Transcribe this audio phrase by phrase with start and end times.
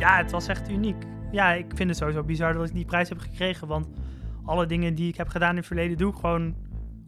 [0.00, 1.04] Ja, het was echt uniek.
[1.30, 3.66] Ja, ik vind het sowieso bizar dat ik die prijs heb gekregen.
[3.66, 3.88] Want
[4.44, 6.54] alle dingen die ik heb gedaan in het verleden doe ik gewoon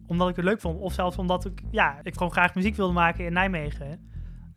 [0.06, 0.80] omdat ik het leuk vond.
[0.80, 4.00] Of zelfs omdat ik, ja, ik gewoon graag muziek wilde maken in Nijmegen.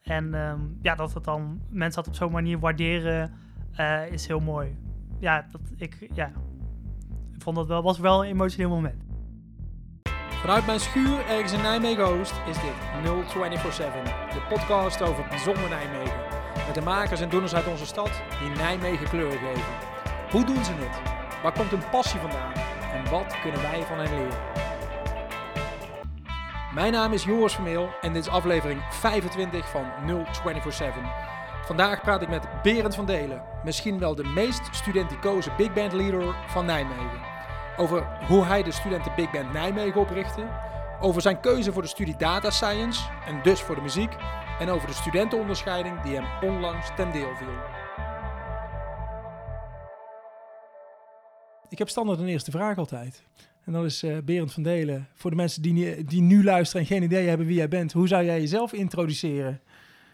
[0.02, 3.34] En ehm, ja, dat het dan mensen dat op zo'n manier waarderen,
[3.76, 4.78] eh, is heel mooi.
[5.20, 6.31] Ja, dat ik, ja,
[7.33, 9.04] ik vond dat wel, was wel een emotioneel moment.
[10.29, 12.74] Vanuit mijn schuur ergens in Nijmegen-Oost is dit
[13.04, 16.24] 0247, de podcast over bijzonder Nijmegen.
[16.76, 19.63] De makers en doeners uit onze stad die Nijmegen kleur geven.
[20.31, 21.02] Hoe doen ze het?
[21.44, 22.54] Waar komt hun passie vandaan?
[22.94, 24.38] En wat kunnen wij van hen leren?
[26.73, 31.02] Mijn naam is Joris Vermeel en dit is aflevering 25 van 0247.
[31.66, 36.36] Vandaag praat ik met Berend van Delen, misschien wel de meest studenticoze big band leader
[36.48, 37.22] van Nijmegen.
[37.78, 40.48] Over hoe hij de studenten Big Band Nijmegen oprichtte.
[41.00, 44.16] Over zijn keuze voor de studie Data Science en dus voor de muziek.
[44.59, 47.54] En over de studentenonderscheiding die hem onlangs ten deel viel.
[51.70, 53.23] Ik heb standaard een eerste vraag altijd.
[53.66, 55.08] En dat is uh, Berend van Delen.
[55.14, 57.94] Voor de mensen die, die nu luisteren en geen idee hebben wie jij bent.
[57.94, 59.61] Hoe zou jij jezelf introduceren?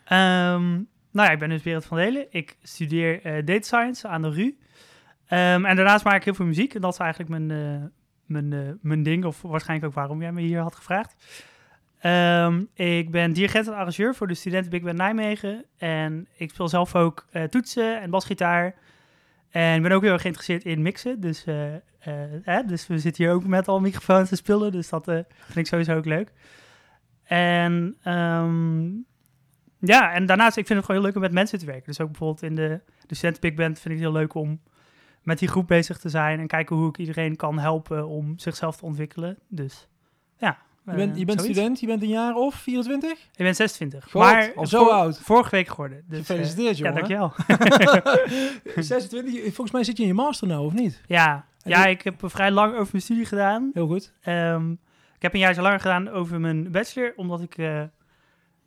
[0.03, 2.25] Um, nou ja, ik ben dus Berend van Delen.
[2.29, 4.41] Ik studeer uh, Data Science aan de RU.
[4.43, 6.73] Um, en daarnaast maak ik heel veel muziek.
[6.73, 7.83] En dat is eigenlijk mijn, uh,
[8.25, 9.25] mijn, uh, mijn ding.
[9.25, 11.15] Of waarschijnlijk ook waarom jij me hier had gevraagd.
[12.05, 15.65] Um, ik ben dirigent en arrangeur voor de studenten Big Band Nijmegen.
[15.77, 18.75] En ik speel zelf ook uh, toetsen en basgitaar.
[19.49, 21.19] En ben ook heel erg geïnteresseerd in mixen.
[21.19, 21.45] Dus,
[22.41, 24.71] hè, dus we zitten hier ook met al microfoons te spelen.
[24.71, 26.31] Dus dat vind ik sowieso ook leuk.
[27.23, 29.05] En um,
[29.79, 31.85] ja, en daarnaast ik vind het gewoon heel leuk om met mensen te werken.
[31.85, 34.61] Dus ook bijvoorbeeld in de, de studenten Big Band vind ik het heel leuk om
[35.23, 38.77] met die groep bezig te zijn en kijken hoe ik iedereen kan helpen om zichzelf
[38.77, 39.37] te ontwikkelen.
[39.47, 39.87] Dus
[40.37, 40.57] ja.
[40.85, 43.11] Je bent, je bent student, je bent een jaar of 24?
[43.11, 44.03] Ik ben 26.
[44.03, 45.19] God, maar al zo oud.
[45.19, 46.03] Vorige week geworden.
[46.07, 46.93] Dus, Gefeliciteerd, uh, jongen.
[46.93, 47.33] Ja, dankjewel.
[48.83, 51.01] 26, volgens mij zit je in je master nou, of niet?
[51.05, 53.71] Ja, ja ik heb vrij lang over mijn studie gedaan.
[53.73, 54.13] Heel goed.
[54.25, 54.79] Um,
[55.15, 57.57] ik heb een jaar zo langer gedaan over mijn bachelor, omdat ik...
[57.57, 57.67] Uh,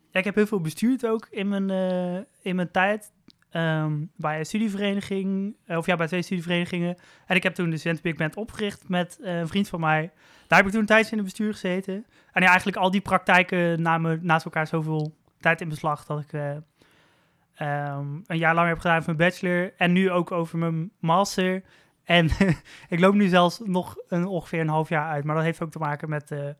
[0.09, 3.11] ja, ik heb heel veel bestuurd ook in mijn, uh, in mijn tijd.
[3.57, 6.97] Um, bij een studievereniging, of ja, bij twee studieverenigingen.
[7.25, 10.11] En ik heb toen de Student Big Band opgericht met uh, een vriend van mij.
[10.47, 12.05] Daar heb ik toen tijdje in het bestuur gezeten.
[12.31, 16.33] En ja, eigenlijk al die praktijken namen naast elkaar zoveel tijd in beslag dat ik
[16.33, 16.49] uh,
[17.97, 19.73] um, een jaar lang heb gedaan voor mijn bachelor.
[19.77, 21.63] En nu ook over mijn master.
[22.03, 22.29] En
[22.89, 25.23] ik loop nu zelfs nog een, ongeveer een half jaar uit.
[25.23, 26.55] Maar dat heeft ook te maken met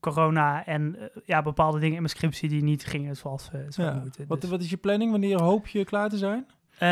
[0.00, 4.00] corona en uh, ja, bepaalde dingen in mijn scriptie die niet gingen zoals uh, ja.
[4.02, 4.24] moeten.
[4.28, 5.10] Wat, Dus, wat is je planning?
[5.10, 6.46] Wanneer hoop je klaar te zijn?
[6.82, 6.88] um,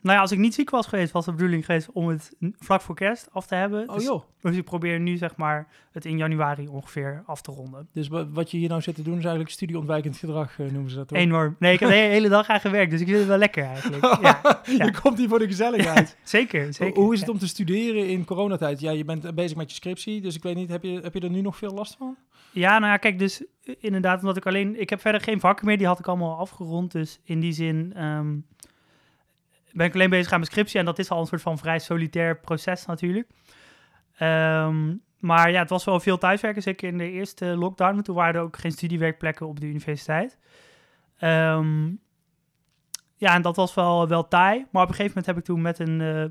[0.00, 2.80] nou ja, als ik niet ziek was geweest, was de bedoeling geweest om het vlak
[2.80, 3.88] voor kerst af te hebben.
[3.88, 4.22] Oh dus, joh.
[4.40, 7.88] dus ik probeer nu zeg maar het in januari ongeveer af te ronden.
[7.92, 10.96] Dus wat je hier nou zit te doen is eigenlijk studieontwijkend gedrag, uh, noemen ze
[10.96, 11.18] dat toch?
[11.18, 11.56] Enorm.
[11.58, 14.02] Nee, ik heb de hele dag aan gewerkt, dus ik vind het wel lekker eigenlijk.
[14.22, 14.90] ja, je ja.
[14.90, 16.16] komt hier voor de gezelligheid.
[16.22, 17.02] zeker, zeker.
[17.02, 18.80] Hoe is het om te studeren in coronatijd?
[18.80, 21.20] Ja, je bent bezig met je scriptie, dus ik weet niet, heb je, heb je
[21.20, 22.16] er nu nog veel last van?
[22.52, 23.44] Ja, nou ja, kijk, dus
[23.78, 24.80] inderdaad, omdat ik alleen...
[24.80, 26.92] Ik heb verder geen vakken meer, die had ik allemaal afgerond.
[26.92, 28.46] Dus in die zin um,
[29.72, 30.78] ben ik alleen bezig aan mijn scriptie.
[30.78, 33.28] En dat is al een soort van vrij solitair proces natuurlijk.
[34.20, 38.00] Um, maar ja, het was wel veel thuiswerken, zeker in de eerste lockdown.
[38.00, 40.38] Toen waren er ook geen studiewerkplekken op de universiteit.
[41.20, 42.00] Um,
[43.16, 44.66] ja, en dat was wel, wel taai.
[44.70, 46.00] Maar op een gegeven moment heb ik toen met een...
[46.00, 46.24] Uh,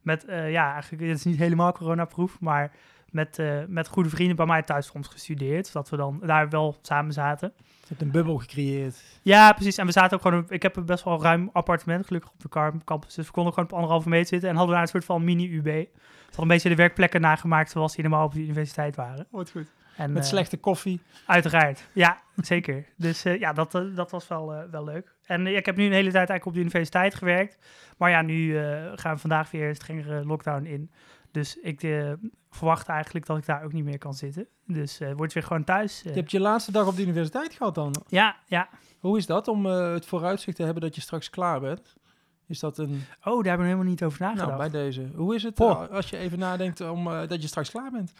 [0.00, 2.72] met, uh, ja, eigenlijk, het is niet helemaal coronaproof, maar
[3.14, 5.66] met, uh, met goede vrienden bij mij thuis soms gestudeerd.
[5.66, 7.52] Zodat we dan daar wel samen zaten.
[7.56, 9.02] Je hebt een bubbel gecreëerd.
[9.22, 9.78] Ja, precies.
[9.78, 10.44] En we zaten ook gewoon...
[10.48, 13.14] Ik heb een best wel ruim appartement, gelukkig op de campus.
[13.14, 14.48] Dus we konden gewoon op anderhalve meter zitten.
[14.48, 15.86] En hadden daar een soort van mini-UB.
[16.30, 19.26] Had een beetje de werkplekken nagemaakt zoals die normaal op de universiteit waren.
[19.30, 19.66] Wat goed.
[19.96, 21.00] En, Met uh, slechte koffie.
[21.26, 21.88] Uiteraard.
[21.92, 22.84] Ja, zeker.
[22.96, 25.14] Dus uh, ja, dat, uh, dat was wel, wel leuk.
[25.26, 27.58] En ik heb nu een hele tijd eigenlijk op de universiteit gewerkt.
[27.96, 28.58] Maar ja, nu
[28.94, 30.90] gaan we vandaag weer een strengere lockdown in.
[31.34, 32.12] Dus ik uh,
[32.50, 34.46] verwacht eigenlijk dat ik daar ook niet meer kan zitten.
[34.66, 36.00] Dus uh, word weer gewoon thuis.
[36.02, 37.94] Je hebt je laatste dag op de universiteit gehad dan?
[38.08, 38.68] Ja, ja.
[38.98, 41.94] Hoe is dat om het vooruitzicht te hebben dat je straks klaar bent?
[42.46, 43.02] Is dat een...
[43.24, 44.48] Oh, daar hebben we helemaal niet over nagedacht.
[44.48, 45.10] Nou, bij deze.
[45.14, 48.12] Hoe is het als je even nadenkt om, dat je straks klaar bent?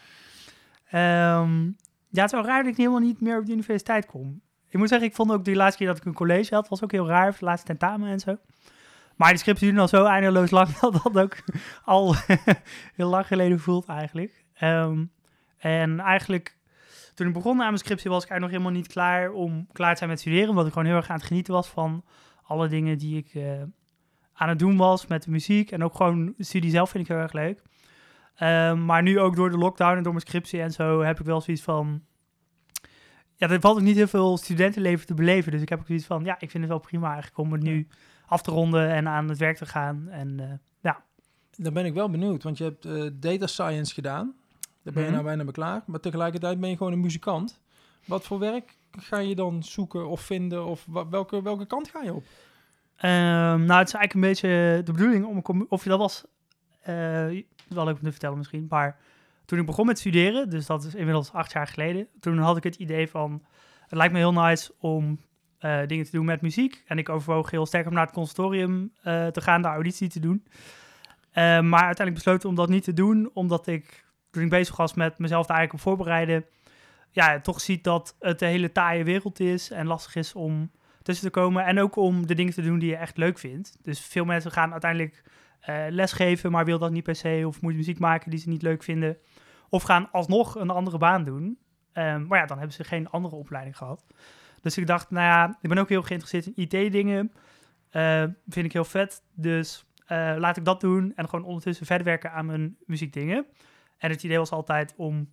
[0.93, 1.77] Um,
[2.09, 4.41] ja, het is wel raar dat ik helemaal niet meer op de universiteit kom.
[4.69, 6.83] Ik moet zeggen, ik vond ook die laatste keer dat ik een college had, was
[6.83, 7.37] ook heel raar.
[7.39, 8.37] De laatste tentamen en zo.
[9.17, 11.37] Maar die scriptie duurde al zo eindeloos lang dat dat ook
[11.85, 12.15] al
[12.97, 14.45] heel lang geleden voelt eigenlijk.
[14.63, 15.11] Um,
[15.59, 16.57] en eigenlijk,
[17.15, 19.93] toen ik begon aan mijn scriptie was ik eigenlijk nog helemaal niet klaar om klaar
[19.93, 20.49] te zijn met studeren.
[20.49, 22.05] Omdat ik gewoon heel erg aan het genieten was van
[22.43, 23.63] alle dingen die ik uh,
[24.33, 25.71] aan het doen was met de muziek.
[25.71, 27.63] En ook gewoon de studie zelf vind ik heel erg leuk.
[28.43, 31.27] Um, maar nu ook door de lockdown en door mijn scriptie en zo heb ik
[31.27, 32.03] wel zoiets van...
[33.37, 35.53] Ja, er valt ook niet heel veel studentenleven te beleven.
[35.53, 37.63] Dus ik heb ook zoiets van, ja, ik vind het wel prima eigenlijk om het
[37.63, 37.89] nu
[38.27, 40.09] af te ronden en aan het werk te gaan.
[40.09, 40.93] En eh,
[41.57, 44.35] Dan ben ik wel benieuwd, want je hebt eh, data science gedaan.
[44.83, 45.13] Daar ben je Mhm.
[45.13, 45.83] nou bijna bij klaar.
[45.87, 47.61] Maar tegelijkertijd ben je gewoon een muzikant.
[48.07, 50.65] Wat voor werk ga je dan zoeken of vinden?
[50.67, 52.25] Of welke, welke kant ga je op?
[52.97, 56.25] Ehm, nou, het is eigenlijk een beetje de bedoeling om of je dat was,
[56.81, 56.95] eh,
[57.69, 58.99] wel leuk om te vertellen misschien, maar
[59.45, 62.65] toen ik begon met studeren, dus dat is inmiddels acht jaar geleden, toen had ik
[62.65, 63.43] het idee van,
[63.81, 65.19] het lijkt me heel nice om
[65.65, 66.83] eh, dingen te doen met muziek.
[66.87, 70.21] En ik overwoog heel sterk om naar het conservatorium eh, te gaan, de auditie te
[70.21, 70.47] doen.
[71.31, 74.95] Eh, maar uiteindelijk besloten om dat niet te doen, omdat ik, toen ik bezig was
[74.95, 76.45] met mezelf daar eigenlijk op voorbereiden,
[77.11, 80.71] ja, toch ziet dat het een hele taaie wereld is en lastig is om
[81.03, 81.65] tussen te komen.
[81.65, 83.77] En ook om de dingen te doen die je echt leuk vindt.
[83.83, 85.23] Dus veel mensen gaan uiteindelijk
[85.89, 87.45] lesgeven, maar wil dat niet per se.
[87.47, 89.17] Of moet muziek maken die ze niet leuk vinden.
[89.69, 91.59] Of gaan alsnog een andere baan doen.
[91.93, 94.05] Ehm, maar ja, dan hebben ze geen andere opleiding gehad.
[94.65, 97.33] Dus ik dacht, nou ja, ik ben ook heel geïnteresseerd in IT-dingen.
[97.91, 99.23] Eh, vind ik heel vet.
[99.35, 103.47] Dus eh, laat ik dat doen en gewoon ondertussen verder werken aan mijn muziekdingen.
[103.99, 105.33] En het idee was altijd om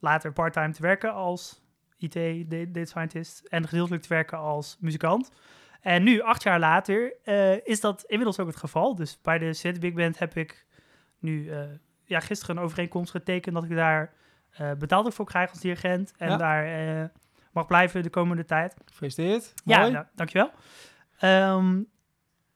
[0.00, 1.62] later part-time te werken als
[1.96, 5.30] IT, da- data scientist, en gedeeltelijk te werken als muzikant.
[5.80, 8.94] En nu, acht jaar later, eh, is dat inmiddels ook het geval.
[8.94, 10.66] Dus bij de City Big Band heb ik
[11.18, 11.50] nu
[12.04, 14.12] ja, gisteren een overeenkomst getekend dat ik daar
[14.78, 16.12] betaald voor krijg als dirigent.
[16.16, 16.36] En Ja.
[16.36, 16.64] daar
[17.52, 18.74] mag blijven de komende tijd.
[18.84, 19.54] Gefeliciteerd.
[19.64, 20.04] Ja, Mooi.
[20.14, 20.50] dankjewel.
[21.18, 21.82] Ehm,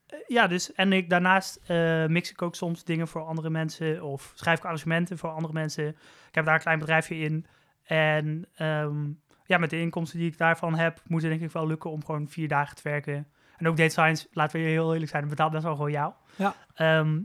[0.07, 4.03] eh, ja, dus en ik, daarnaast eh, mix ik ook soms dingen voor andere mensen
[4.03, 5.89] of schrijf ik arrangementen voor andere mensen.
[6.29, 7.47] Ik heb daar een klein bedrijfje in.
[7.85, 9.11] En ehm,
[9.45, 12.05] ja, met de inkomsten die ik daarvan heb, moet het denk ik wel lukken om
[12.05, 13.27] gewoon vier dagen te werken.
[13.57, 16.13] En ook data science, laten we heel eerlijk zijn, betaalt best wel gewoon jou.
[16.37, 16.55] Ja.
[16.75, 17.21] Ehm,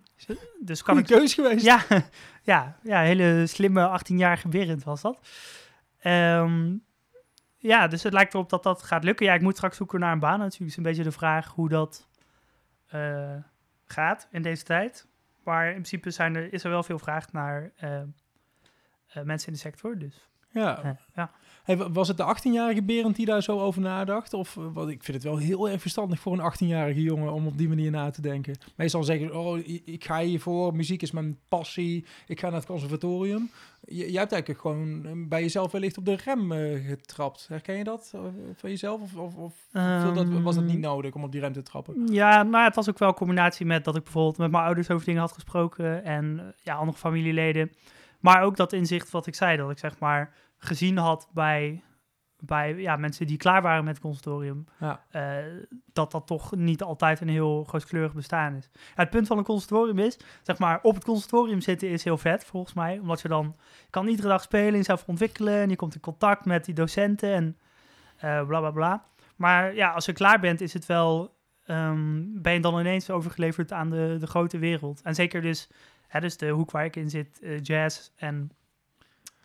[0.60, 1.66] dus kan Goeie ik keus geweest.
[1.66, 1.82] ja,
[2.44, 5.20] ja, ja, hele slimme 18-jarige Berend was dat.
[6.00, 6.76] Ehm,
[7.58, 9.26] ja, dus het lijkt erop dat dat gaat lukken.
[9.26, 10.40] Ja, ik moet straks zoeken naar een baan.
[10.40, 12.08] Natuurlijk is een beetje de vraag hoe dat
[12.88, 13.36] eh,
[13.86, 15.08] gaat in deze tijd.
[15.44, 18.08] Maar in principe zijn er, is er wel veel vraag naar eh, eh,
[19.24, 19.98] mensen in de sector.
[19.98, 20.98] Dus Ja.
[21.14, 21.32] ja.
[21.68, 24.34] Hey, was het de 18-jarige Berend die daar zo over nadacht?
[24.34, 27.48] Of, eh, wat, ik vind het wel heel erg verstandig voor een 18-jarige jongen om
[27.48, 28.56] op die manier na te denken.
[28.76, 33.50] Meestal zeggen, oh, ik ga hiervoor, muziek is mijn passie, ik ga naar het conservatorium.
[33.86, 37.46] J- jij hebt eigenlijk gewoon eh, bij jezelf wellicht op de rem eh, getrapt.
[37.50, 38.14] Herken je dat
[38.56, 39.02] van jezelf?
[39.02, 39.54] Of, of, of
[40.14, 42.08] dat, was dat niet Ehm, nodig om op die rem te trappen?
[42.08, 44.90] Ja, nou, het was ook wel een combinatie met dat ik bijvoorbeeld met mijn ouders
[44.90, 47.72] over dingen had gesproken en ja, andere familieleden.
[48.20, 51.84] Maar ook dat inzicht wat ik zei, dat ik zeg maar gezien had bij,
[52.40, 55.04] bij ja, mensen die klaar waren met het conservatorium, Ja.
[55.10, 55.36] eh,
[55.94, 58.70] dat dat toch niet altijd een heel rooskleurig bestaan is.
[58.74, 62.18] Ja, het punt van een conservatorium is, zeg maar, op het conservatorium zitten is heel
[62.18, 65.76] vet volgens mij, omdat je dan je kan iedere dag spelen, jezelf ontwikkelen en je
[65.76, 67.58] komt in contact met die docenten en
[68.18, 69.06] eh bla bla bla.
[69.36, 73.72] Maar ja, als je klaar bent, is het wel ehm, ben je dan ineens overgeleverd
[73.72, 75.02] aan de, de grote wereld.
[75.02, 75.70] En zeker dus,
[76.08, 78.52] hè, dus de hoek waar ik in zit, eh, jazz en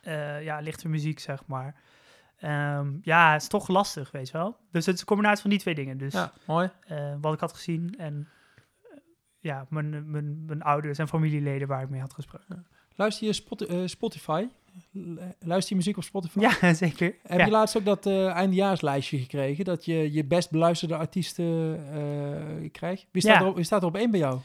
[0.02, 1.74] eh, ja, lichte muziek, zeg maar.
[2.38, 4.56] Ehm, ja, het is toch lastig, weet je wel.
[4.70, 5.98] Dus het is een combinatie van die twee dingen.
[5.98, 6.70] Dus Ja, mooi.
[6.86, 8.28] eh, wat ik had gezien en
[8.82, 8.98] eh,
[9.38, 12.66] ja, mijn, mijn, mijn ouders en familieleden waar ik mee had gesproken.
[12.94, 14.46] Luister je Spot- Spotify?
[15.38, 16.38] Luister je muziek op Spotify?
[16.40, 17.14] Ja, zeker.
[17.22, 17.44] Heb ja.
[17.44, 19.64] je laatst ook dat eindejaarslijstje gekregen?
[19.64, 23.06] Dat je je best beluisterde artiesten krijgt?
[23.10, 23.46] Wie staat, Ja.
[23.46, 24.38] er, wie staat er op één bij jou?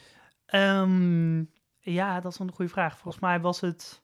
[0.45, 1.43] Ehm,
[1.79, 2.97] ja, dat is een goede vraag.
[2.97, 4.01] Volgens mij was het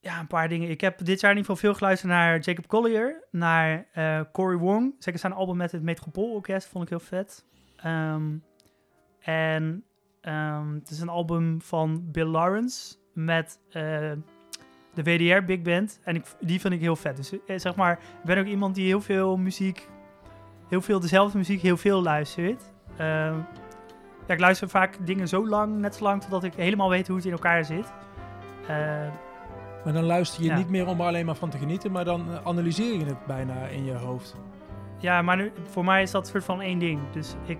[0.00, 0.70] ja, een paar dingen.
[0.70, 4.56] Ik heb dit jaar in ieder geval veel geluisterd naar Jacob Collier, naar eh Cory
[4.56, 4.94] Wong.
[4.98, 7.44] Zeker zijn album met het Metropoolorkest vond ik heel vet.
[7.76, 8.36] Ehm,
[9.20, 9.84] en
[10.20, 14.12] ehm, het is een album van Bill Lawrence met eh,
[14.94, 16.00] de WDR Big Band.
[16.04, 17.16] En ik, die vind ik heel vet.
[17.16, 19.88] Dus eh, zeg maar, ik ben ook iemand die heel veel muziek,
[20.68, 22.62] heel veel dezelfde muziek, heel veel luistert.
[22.96, 23.38] Ehm,
[24.26, 27.16] ja, ik luister vaak dingen zo lang, net zo lang, totdat ik helemaal weet hoe
[27.16, 27.92] het in elkaar zit.
[28.66, 29.08] Eh,
[29.84, 30.56] Maar dan luister je Ja.
[30.56, 33.26] niet meer om er alleen maar van te genieten, maar dan eh, analyseer je het
[33.26, 34.36] bijna in je hoofd.
[34.98, 37.00] ja, maar nu, voor mij is dat soort van één ding.
[37.12, 37.58] Dus ik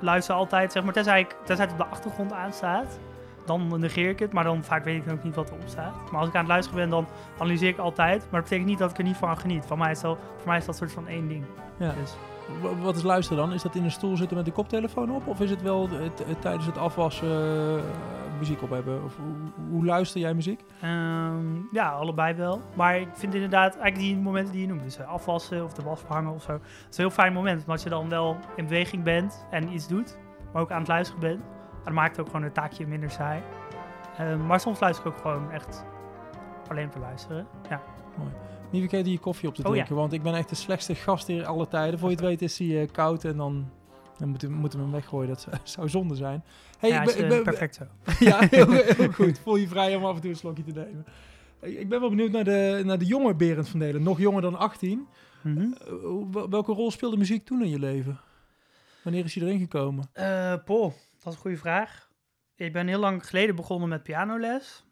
[0.00, 2.98] luister altijd, zeg maar, tenzij, ik, tenzij het op de achtergrond aanstaat,
[3.46, 4.32] dan negeer ik het.
[4.32, 6.10] Maar dan vaak weet ik ook niet wat erop staat.
[6.10, 7.06] Maar als ik aan het luisteren ben, dan
[7.38, 8.18] analyseer ik altijd.
[8.22, 9.64] Maar dat betekent niet dat ik er niet van geniet.
[9.66, 11.44] Van mij is dat, voor mij is dat soort van één ding.
[11.76, 11.92] Ja.
[12.00, 12.14] Dus,
[12.80, 13.52] wat is luisteren dan?
[13.52, 15.26] Is dat in een stoel zitten met de koptelefoon op?
[15.26, 17.28] Of is het wel het, het- tijdens het afwassen
[17.78, 17.82] eh,
[18.38, 19.04] muziek op hebben?
[19.04, 20.64] Of hoe, hoe luister jij muziek?
[20.80, 22.60] Ehm, ja, allebei wel.
[22.74, 25.82] Maar ik vind inderdaad eigenlijk die momenten die je noemt, dus eh, afwassen of de
[25.82, 27.60] was verhangen of zo, dat is een heel fijn moment.
[27.60, 30.18] Omdat je dan wel in beweging bent en iets doet,
[30.52, 31.40] maar ook aan het luisteren bent.
[31.40, 33.40] En dan maakt het ook gewoon een taakje minder saai.
[34.18, 35.84] Ehm, maar soms luister ik ook gewoon echt
[36.68, 37.46] alleen te luisteren.
[37.68, 37.80] Ja.
[38.70, 39.72] Niet vergeten je koffie op te Oh, ja.
[39.72, 41.98] drinken, want ik ben echt de slechtste gast hier alle tijden.
[41.98, 43.70] Voor je het weet is hij eh, koud en dan
[44.18, 45.28] Dan moeten, moeten we hem weggooien.
[45.28, 46.44] Dat zou- zonde zijn.
[46.78, 47.84] Hey, ja, ik is, ik eh, ben- perfect zo.
[48.24, 49.38] ja, heel, heel goed.
[49.38, 51.04] Voel je vrij om af en toe een slokje te nemen.
[51.60, 54.02] Ik ben wel benieuwd naar de, naar de jonge Berend van Delen.
[54.02, 55.06] Nog jonger dan 18.
[55.42, 55.60] Mhm.
[55.60, 58.20] Eh, welke rol speelde muziek toen in je leven?
[59.02, 60.10] Wanneer is je erin gekomen?
[60.64, 62.08] Paul, dat is een goede vraag.
[62.56, 64.84] Ik ben heel lang geleden begonnen met pianoles.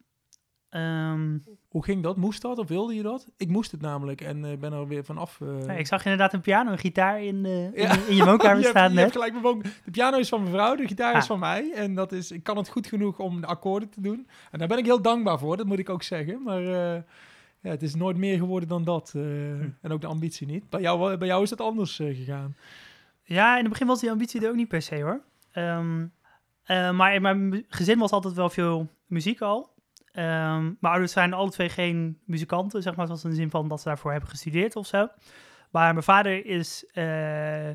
[0.77, 2.17] Ehm, Hoe ging dat?
[2.17, 3.27] Moest dat of wilde je dat?
[3.37, 5.41] Ik moest het namelijk en eh, ben er weer van af.
[5.41, 5.65] eh.
[5.65, 7.93] ja, ik zag inderdaad een piano en gitaar in, eh, in, Ja.
[7.93, 9.11] je- in je woonkamer je staan je hebt net.
[9.11, 11.27] gelijk mijn woon- De piano is van mijn vrouw, de gitaar is Ah.
[11.27, 11.71] van mij.
[11.75, 14.27] En dat is, ik kan het goed genoeg om de akkoorden te doen.
[14.51, 16.43] En daar ben ik heel dankbaar voor, dat moet ik ook zeggen.
[16.43, 17.03] Maar ja,
[17.73, 19.09] het is nooit meer geworden dan dat.
[19.11, 19.69] Hm.
[19.81, 20.69] En ook de ambitie niet.
[20.69, 22.55] Bij jou, bij jou is het anders gegaan.
[23.23, 25.21] Ja, in het begin was die ambitie er ook niet per se hoor.
[25.51, 26.05] Ehm,
[26.63, 29.69] eh, maar in mijn gezin was altijd wel veel muziek al.
[30.17, 33.67] Ehm, mijn ouders zijn alle twee geen muzikanten, zeg maar, zoals in de zin van
[33.67, 35.07] dat ze daarvoor hebben gestudeerd of zo.
[35.71, 37.69] Maar mijn vader is eh,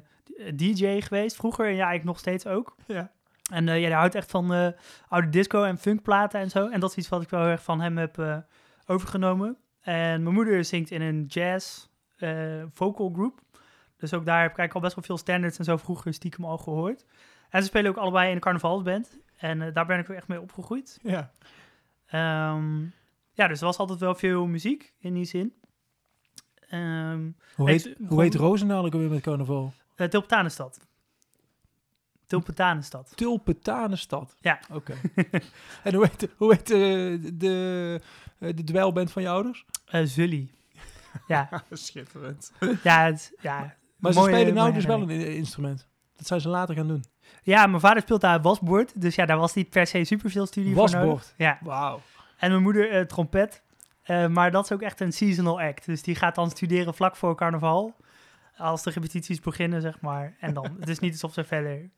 [0.54, 2.76] DJ geweest vroeger en ja, eigenlijk nog steeds ook.
[2.86, 3.12] Ja.
[3.52, 4.68] En eh, ja, hij houdt echt van eh,
[5.08, 6.68] oude disco en funkplaten en zo.
[6.68, 8.44] En dat is iets wat ik wel heel erg van hem heb
[8.86, 9.56] overgenomen.
[9.80, 11.86] En mijn moeder zingt in een jazz
[12.72, 13.40] vocal group.
[13.96, 16.44] Dus ook daar heb ik eigenlijk al best wel veel standards en zo vroeger stiekem
[16.44, 17.06] al gehoord.
[17.50, 19.18] En ze spelen ook allebei in een carnavalsband.
[19.36, 20.98] En daar ben ik echt mee opgegroeid.
[21.02, 21.30] Ja.
[22.12, 22.80] Ehm,
[23.32, 25.54] ja, dus er was altijd wel veel muziek in die zin.
[26.68, 29.72] Ehm Hoe Ik- heet, gewoon- hoe heet Roosendaal ook weer met carnaval?
[29.96, 30.78] uh, Tulpentanenstad.
[32.26, 33.12] Tulpentanenstad.
[33.16, 34.36] Tulpentanenstad.
[34.40, 34.60] Ja.
[34.72, 34.94] Oké.
[35.84, 38.00] en hoe heet, hoe heet eh, de,
[38.38, 39.64] eh, de dweilband van je ouders?
[39.86, 40.50] Eh Zully.
[41.26, 42.52] Ja, Schitterend.
[42.82, 43.76] ja, het, ja.
[43.96, 45.88] Maar ze mooie- spelen nou dus wel een instrument.
[46.16, 47.04] Dat zijn ze later gaan doen.
[47.42, 49.00] Ja, mijn vader speelt daar wasbord.
[49.00, 51.00] Dus ja, daar was niet per se superveel studie voor nodig.
[51.00, 51.34] Wasbord.
[51.36, 51.58] Ja.
[51.60, 52.00] Wauw.
[52.38, 53.62] En mijn moeder eh, trompet.
[54.02, 55.86] Eh, maar dat is ook echt een seasonal act.
[55.86, 57.96] Dus die gaat dan studeren vlak voor carnaval.
[58.56, 60.36] Als de repetities beginnen, zeg maar.
[60.40, 61.90] En dan, het is niet alsof ze verder,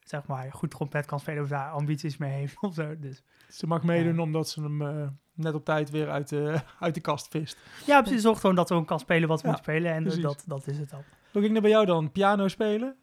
[0.00, 2.98] zeg maar, goed trompet kan spelen of daar ambities mee heeft of zo.
[2.98, 6.94] Dus Ze mag meedoen omdat ze hem eh, net op tijd weer uit de, uit
[6.94, 7.56] de kast vist.
[7.86, 8.22] ja, precies.
[8.22, 9.92] Zorgt gewoon dat ze ook kan spelen wat ze Ja, moet spelen.
[9.92, 10.22] En precies.
[10.22, 11.02] dat, dat is het dan.
[11.32, 12.12] Hoe ging dat bij jou dan?
[12.12, 12.96] Piano spelen?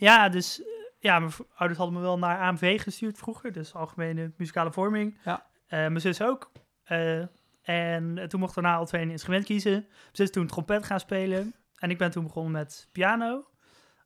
[0.00, 0.66] Ja, dus eh,
[0.98, 3.52] ja, mijn ouders hadden me wel naar AMV gestuurd vroeger.
[3.52, 5.18] Dus algemene muzikale vorming.
[5.24, 5.46] Ja.
[5.66, 6.52] Eh, mijn zus ook.
[6.84, 7.24] Eh,
[7.62, 9.72] en toen mochten we na al twee een instrument kiezen.
[9.72, 11.54] Mijn zus toen trompet gaan spelen.
[11.74, 13.38] En ik ben toen begonnen met piano.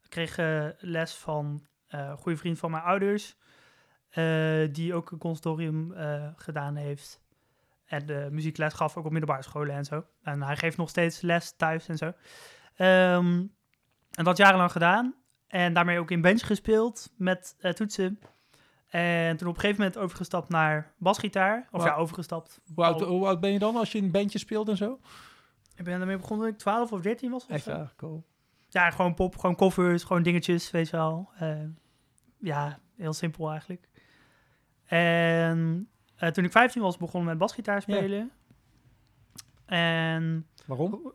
[0.02, 0.36] Ik kreeg
[0.78, 3.36] les van een goede vriend van mijn ouders.
[4.72, 7.20] die ook een conservatorium eh, gedaan heeft.
[7.84, 10.04] En de muziekles gaf ook op middelbare scholen en zo.
[10.22, 12.12] En hij geeft nog steeds les thuis en zo.
[12.76, 13.46] Ehm,
[14.10, 15.23] en dat jarenlang gedaan.
[15.54, 18.18] En daarmee ook in bench gespeeld met eh, toetsen.
[18.88, 21.68] En toen op een gegeven moment overgestapt naar basgitaar.
[21.70, 22.60] Of ja, overgestapt.
[22.74, 24.98] Hoe oud, hoe oud ben je dan als je in een bandje speelt en zo?
[25.74, 27.46] Ik ben ermee begonnen toen ik 12 of 13 was.
[27.46, 27.70] Of zo.
[27.70, 28.24] ja, cool.
[28.68, 31.30] Ja, gewoon pop, gewoon covers, gewoon dingetjes, weet je wel.
[31.38, 31.64] Eh,
[32.38, 33.88] ja, heel simpel eigenlijk.
[34.84, 37.96] En eh, toen ik 15 was, begonnen met basgitaar Ja.
[37.96, 38.30] spelen.
[39.66, 41.12] En Waarom?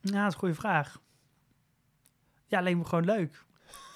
[0.00, 1.00] Ja, dat is een goede vraag.
[2.52, 3.44] Ja, leek me gewoon leuk.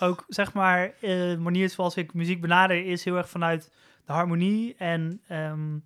[0.00, 3.72] Ook zeg maar, eh, de manier zoals ik muziek benader is heel erg vanuit
[4.04, 5.78] de harmonie en ehm,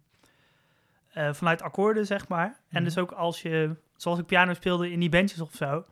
[1.13, 2.47] eh, vanuit akkoorden, zeg maar.
[2.47, 2.85] En Mhm.
[2.85, 5.85] dus ook als je, zoals ik piano speelde in die bandjes of zo,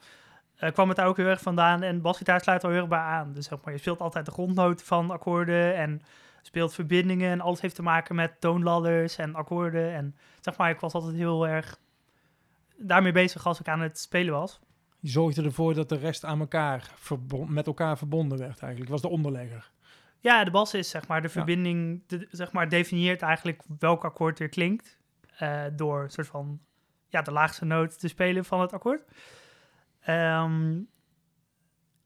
[0.57, 1.83] eh, kwam het daar ook heel erg vandaan.
[1.83, 3.33] En basgitaar sluit er heel erg bij aan.
[3.33, 6.01] Dus zeg maar, je speelt altijd de grondnoot van akkoorden en
[6.43, 9.93] speelt verbindingen en alles heeft te maken met toonladders en akkoorden.
[9.95, 11.79] En zeg maar, ik was altijd heel erg
[12.77, 14.61] daarmee bezig als ik aan het spelen was.
[15.01, 16.95] Je zorgde ervoor dat de rest aan elkaar
[17.47, 18.91] met elkaar verbonden werd eigenlijk.
[18.91, 19.71] Was de onderlegger.
[20.21, 24.41] Ja, de bas is zeg maar de verbinding, de, zeg maar definieert eigenlijk welk akkoord
[24.41, 24.99] er klinkt.
[25.37, 26.61] eh, door een soort van
[27.09, 29.03] ja, de laagste noot te spelen van het akkoord.
[30.01, 30.81] Ehm,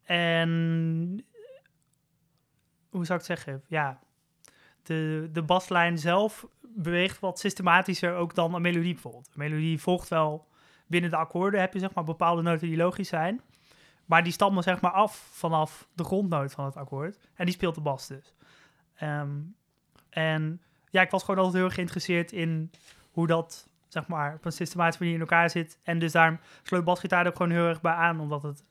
[0.03, 0.51] en
[2.91, 3.63] hoe zou ik het zeggen?
[3.69, 4.01] Ja,
[4.83, 9.27] de, de baslijn zelf beweegt wat systematischer ook dan een melodie bijvoorbeeld.
[9.27, 10.49] Een melodie volgt wel
[10.93, 13.41] binnen de akkoorden, heb je zeg maar bepaalde noten die logisch zijn.
[14.05, 17.19] Maar die stammen zeg maar af vanaf de grondnoot van het akkoord.
[17.35, 18.35] En die speelt de bas dus.
[18.95, 19.31] Ehm,
[20.11, 22.71] en ja, ik was gewoon altijd heel erg geïnteresseerd in
[23.11, 25.79] hoe dat zeg maar op een systematische manier in elkaar zit.
[25.83, 28.65] En dus daarom sloot basgitaar er ook gewoon heel erg bij aan, omdat het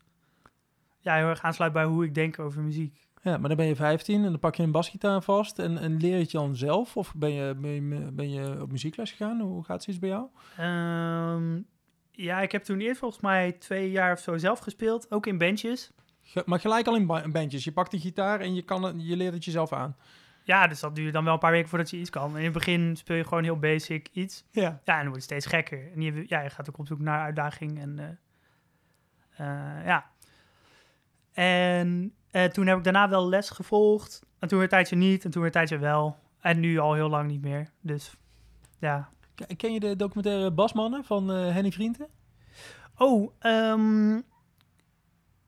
[1.00, 3.08] ja, heel erg aansluit bij hoe ik denk over muziek.
[3.22, 5.98] Ja, maar dan ben je 15 en dan pak je een basgitaar vast en, en
[5.98, 6.98] leer je het dan zelf?
[6.98, 9.40] Of ben je, ben, je, ben je op muziekles gegaan?
[9.40, 10.28] Hoe gaat zoiets bij jou?
[10.58, 11.62] Ehm,
[12.12, 15.38] ja, ik heb toen eerst volgens mij twee jaar of zo zelf gespeeld, ook in
[15.38, 15.92] bandjes.
[16.22, 17.64] Ge- maar gelijk al in ba- bandjes.
[17.64, 19.96] Je pakt de gitaar en je, kan je leert het jezelf aan.
[20.44, 22.38] Ja, dus dat duurde dan wel een paar weken voordat je iets kan.
[22.38, 24.44] In het begin speel je gewoon heel basic iets.
[24.52, 24.62] Ja.
[24.62, 25.92] Ja, en dan wordt het steeds gekker.
[25.96, 27.80] En je, ja, je gaat ook op zoek naar uitdaging.
[27.80, 28.06] En, eh,
[29.32, 30.10] Eh, ja.
[31.34, 34.22] En eh, toen heb ik daarna wel les gevolgd.
[34.40, 35.26] En toen weer een tijdje niet.
[35.26, 36.18] En toen weer een tijdje wel.
[36.40, 37.70] En nu al heel lang niet meer.
[37.82, 38.16] Dus
[38.80, 39.10] ja.
[39.58, 42.08] Ken- je de documentaire Basmannen van eh, Henny Vrienden?
[42.98, 44.18] Oh, ehm,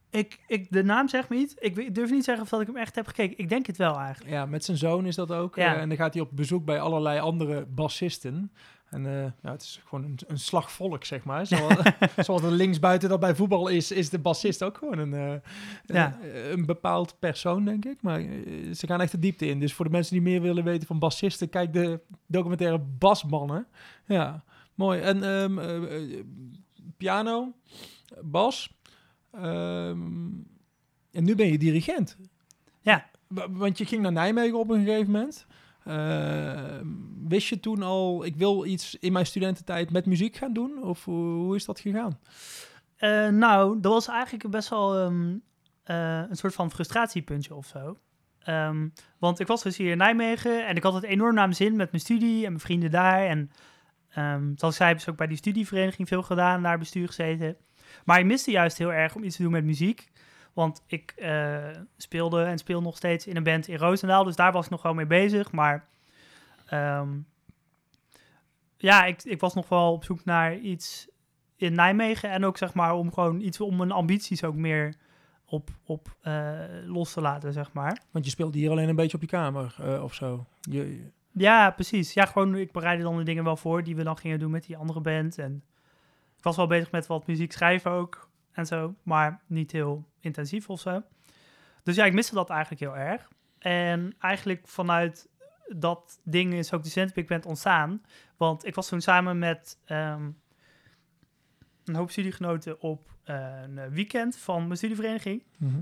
[0.10, 1.56] ik, ik, de naam zegt me niet.
[1.60, 3.38] Ik, durf niet te zeggen of dat ik hem echt heb gekeken.
[3.38, 4.32] Ik denk het wel eigenlijk.
[4.34, 5.56] Ja, met zijn zoon is dat ook.
[5.56, 5.76] Ja.
[5.76, 8.52] Eh, en dan gaat hij op bezoek bij allerlei andere bassisten.
[8.94, 11.48] En eh, ja, het is gewoon een, een slagvolk, zeg maar.
[11.48, 11.76] Zoals,
[12.26, 15.34] zoals er linksbuiten dat bij voetbal is, is de bassist ook gewoon een, eh,
[15.86, 16.18] Ja.
[16.22, 18.02] een, een bepaald persoon, denk ik.
[18.02, 19.60] Maar eh, ze gaan echt de diepte in.
[19.60, 23.68] Dus voor de mensen die meer willen weten van bassisten, kijk de documentaire Basmannen.
[24.06, 24.44] Ja,
[24.76, 25.00] mooi.
[25.02, 26.24] En ehm, eh, eh,
[26.98, 27.54] piano,
[28.22, 28.74] bas.
[29.32, 30.02] ehm,
[31.12, 32.18] en nu ben je dirigent.
[32.82, 33.10] Ja.
[33.28, 35.46] Wa- Want je ging naar Nijmegen op een gegeven moment.
[35.86, 36.80] Eh,
[37.28, 40.84] wist je toen al, ik wil iets in mijn studententijd met muziek gaan doen?
[40.84, 42.20] Of hoe, is dat gegaan?
[42.96, 45.38] Eh, nou, dat was eigenlijk best wel ehm,
[45.84, 47.98] eh, een soort van frustratiepuntje of zo.
[48.40, 48.88] Ehm,
[49.20, 51.76] want ik was dus hier in Nijmegen en ik had het enorm naar mijn zin
[51.76, 53.26] met mijn studie en mijn vrienden daar.
[53.26, 53.52] En
[54.10, 57.58] ehm zoals ik zei, heb ik ook bij die studievereniging veel gedaan, daar bestuur gezeten.
[58.06, 60.12] Maar ik miste juist heel erg om iets te doen met muziek.
[60.54, 61.58] Want ik eh,
[61.98, 64.82] speelde en speel nog steeds in een band in Roosendaal, dus daar was ik nog
[64.82, 65.52] wel mee bezig.
[65.52, 65.88] Maar
[66.66, 67.10] ehm,
[68.78, 71.08] ja, ik, ik was nog wel op zoek naar iets
[71.56, 72.30] in Nijmegen.
[72.30, 74.96] En ook zeg maar om gewoon iets om mijn ambities ook meer
[75.46, 78.02] op, op eh, los te laten, zeg maar.
[78.12, 80.46] Want je speelde hier alleen een beetje op je kamer eh, of zo.
[80.62, 82.14] Je, je- Ja, precies.
[82.14, 84.66] Ja, gewoon, ik bereidde dan de dingen wel voor die we dan gingen doen met
[84.66, 85.38] die andere band.
[85.38, 85.64] En
[86.38, 90.70] ik was wel bezig met wat muziek schrijven ook en zo, maar niet heel intensief
[90.70, 91.04] of zo.
[91.84, 93.30] Dus ja, ik miste dat eigenlijk heel erg.
[93.60, 95.30] En eigenlijk vanuit
[95.76, 98.02] dat ding is ook de Big Band ontstaan.
[98.38, 100.30] Want ik was toen samen met ehm,
[101.86, 105.44] een hoop studiegenoten op eh, een weekend van mijn studievereniging.
[105.58, 105.82] Mhm.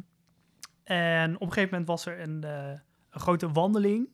[0.83, 4.09] En op een gegeven moment was er een, eh, een grote wandeling.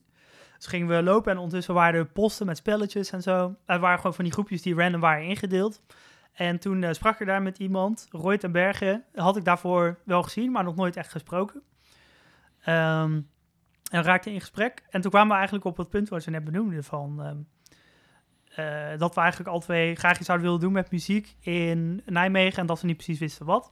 [0.58, 3.56] Dus gingen we lopen en ondertussen waren er posten met spelletjes en zo.
[3.66, 5.82] Er waren gewoon van die groepjes die random waren ingedeeld.
[6.38, 9.04] En toen eh, sprak ik daar met iemand, Roy ten Bergen.
[9.14, 11.62] Had ik daarvoor wel gezien, maar nog nooit echt gesproken.
[12.62, 13.12] Ehm,
[13.92, 14.84] en we raakten in gesprek.
[14.90, 17.24] En toen kwamen we eigenlijk op het punt wat je net benoemde van...
[17.24, 17.38] ehm,
[18.48, 22.60] eh, dat we eigenlijk al twee graag iets zouden willen doen met muziek in Nijmegen.
[22.60, 23.72] En dat we niet precies wisten wat.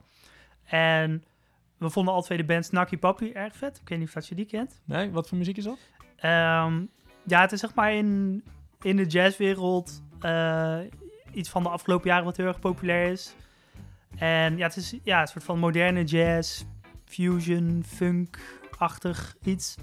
[0.64, 1.24] En
[1.78, 3.78] we vonden al twee de band Snacky Papi erg vet.
[3.82, 4.82] Ik weet niet of dat je die kent.
[4.84, 5.78] Nee, wat voor muziek is dat?
[6.16, 6.84] Ehm,
[7.26, 8.44] ja, het is zeg maar in,
[8.80, 10.78] in de jazzwereld eh,
[11.36, 13.34] iets van de afgelopen jaren wat heel erg populair is.
[14.16, 16.62] En ja, het is ja, een soort van moderne jazz,
[17.04, 19.74] fusion, funk-achtig iets.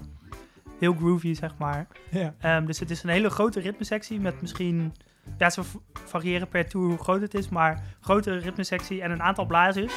[0.78, 1.86] Heel groovy, zeg maar.
[2.10, 2.34] Ja.
[2.40, 4.94] Ehm, dus het is een hele grote ritmesectie met misschien...
[5.38, 5.62] Ja, ze
[6.04, 9.94] variëren per tour hoe groot het is, maar grote ritmesectie en een aantal blazers.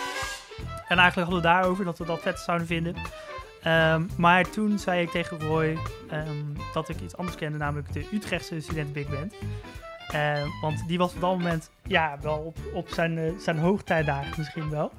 [0.87, 2.95] En eigenlijk hadden we daarover dat we dat vet zouden vinden.
[3.61, 5.77] Ehm, maar toen zei ik tegen Roy
[6.09, 9.33] ehm, dat ik iets anders kende, namelijk de Utrechtse Student Big Band.
[10.07, 14.33] Ehm, want die was op dat moment ja, wel op, op zijn, eh, zijn hoogtijdagen
[14.37, 14.91] misschien wel.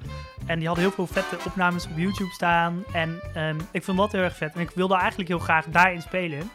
[0.46, 2.84] En die hadden heel veel vette opnames op YouTube staan.
[2.92, 4.54] En ehm, ik vond dat heel erg vet.
[4.54, 6.50] En ik wilde eigenlijk heel graag daarin spelen.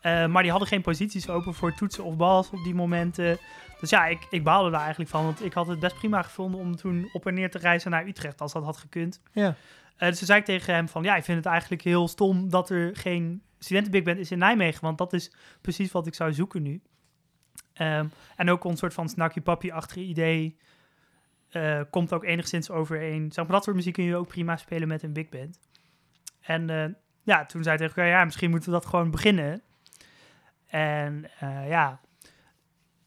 [0.00, 3.38] Eh, maar die hadden geen posities open voor toetsen of bas op die momenten.
[3.80, 5.24] Dus ja, ik, ik baalde daar eigenlijk van.
[5.24, 8.06] Want ik had het best prima gevonden om toen op en neer te reizen naar
[8.06, 9.20] Utrecht, als dat had gekund.
[9.32, 9.54] Ja.
[9.96, 12.50] Eh, dus toen zei ik tegen hem van, ja, ik vind het eigenlijk heel stom
[12.50, 14.80] dat er geen studentenbig band is in Nijmegen.
[14.80, 16.80] Want dat is precies wat ik zou zoeken nu.
[17.78, 20.58] Ehm, en ook ons soort van snakje papi-achtige idee
[21.48, 23.32] eh, komt ook enigszins overeen.
[23.32, 25.58] Zeg maar, dat soort muziek kun je ook prima spelen met een big band.
[26.40, 26.84] En eh,
[27.22, 29.62] ja, toen zei hij tegen elkaar, ja, misschien moeten we dat gewoon beginnen.
[30.66, 32.00] En eh, ja,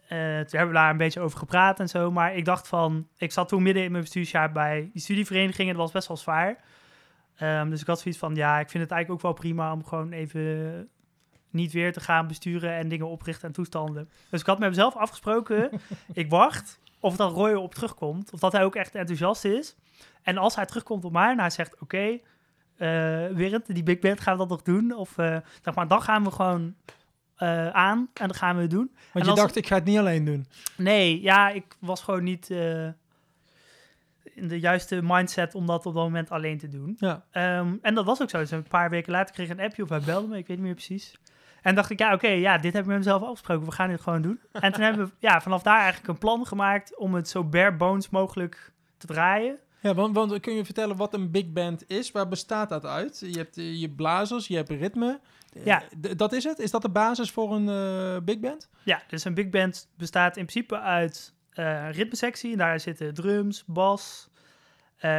[0.08, 2.12] toen hebben we daar een beetje over gepraat en zo.
[2.12, 5.76] Maar ik dacht van, ik zat toen midden in mijn bestuursjaar bij die studievereniging en
[5.76, 6.58] dat was best wel zwaar.
[7.36, 9.86] Ehm, dus ik had zoiets van, ja, ik vind het eigenlijk ook wel prima om
[9.86, 10.90] gewoon even
[11.52, 14.10] niet weer te gaan besturen en dingen oprichten en toestanden.
[14.30, 15.70] Dus ik had met mezelf afgesproken,
[16.14, 18.32] ik wacht of dat Roy op terugkomt.
[18.32, 19.76] Of dat hij ook echt enthousiast is.
[20.22, 22.20] En als hij terugkomt op mij en hij zegt, oké,
[22.78, 24.96] eh Berend, die big band gaan we dat nog doen?
[24.96, 26.76] Of eh, zeg maar, dan gaan we gewoon
[27.36, 28.92] eh, aan en dan gaan we het doen.
[29.12, 30.46] Want En je dacht, ik ga het niet alleen doen.
[30.78, 32.50] Nee, ja, ik was gewoon niet
[34.34, 36.96] in de juiste mindset om dat op dat moment alleen te doen.
[37.00, 37.26] Ja.
[37.32, 38.38] Ehm, en dat was ook zo.
[38.38, 40.58] Dus een paar weken later kreeg ik een appje of hij belde me, ik weet
[40.58, 41.16] niet meer precies.
[41.62, 43.66] En dacht ik, ja, oké, ja, dit heb ik met mezelf afgesproken.
[43.66, 44.40] We gaan dit gewoon doen.
[44.52, 47.74] En toen hebben we ja, vanaf daar eigenlijk een plan gemaakt om het zo bare
[47.76, 49.60] bones mogelijk te draaien.
[49.80, 52.12] Ja, want, want kun je vertellen wat een big band is?
[52.12, 53.20] Waar bestaat dat uit?
[53.20, 55.20] Je hebt eh, je blazers, je hebt ritme.
[55.54, 55.84] Eh, Ja.
[56.16, 56.60] dat is het?
[56.60, 58.70] Is dat de basis voor een eh, big band?
[58.84, 62.52] Ja, dus een big band bestaat in principe uit eh ritmesectie.
[62.52, 64.30] En daar zitten drums, bas,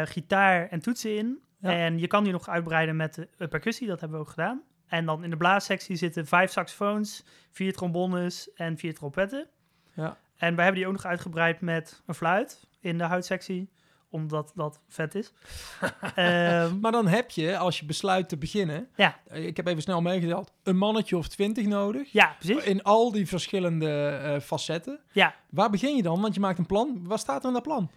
[0.05, 1.39] gitaar en toetsen in.
[1.61, 1.71] Ja.
[1.71, 4.63] En je kan die nog uitbreiden met de percussie, dat hebben we ook gedaan.
[4.93, 9.47] En dan in de blaassectie zitten vijf saxofoons, vier trombones en vier trompetten.
[9.95, 10.17] Ja.
[10.37, 13.71] En wij hebben die ook nog uitgebreid met een fluit in de houtsectie,
[14.09, 15.33] omdat dat vet is.
[16.15, 19.19] Ehm, Maar dan heb je, als je besluit te beginnen, Ja.
[19.27, 22.13] eh, ik heb even snel meegeteld, een mannetje of twintig nodig.
[22.13, 22.65] ja, precies.
[22.65, 25.01] In al die verschillende eh, facetten.
[25.13, 25.35] Ja.
[25.51, 26.21] Waar begin je dan?
[26.21, 27.01] Want je maakt een plan.
[27.07, 27.91] Wat staat er in dat plan?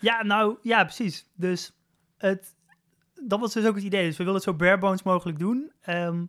[0.00, 1.26] Ja, nou, ja, precies.
[1.34, 1.72] Dus
[2.16, 2.54] het,
[3.26, 4.04] dat was dus ook het idee.
[4.06, 5.72] Dus we willen het zo bare bones mogelijk doen.
[5.80, 6.24] ehm,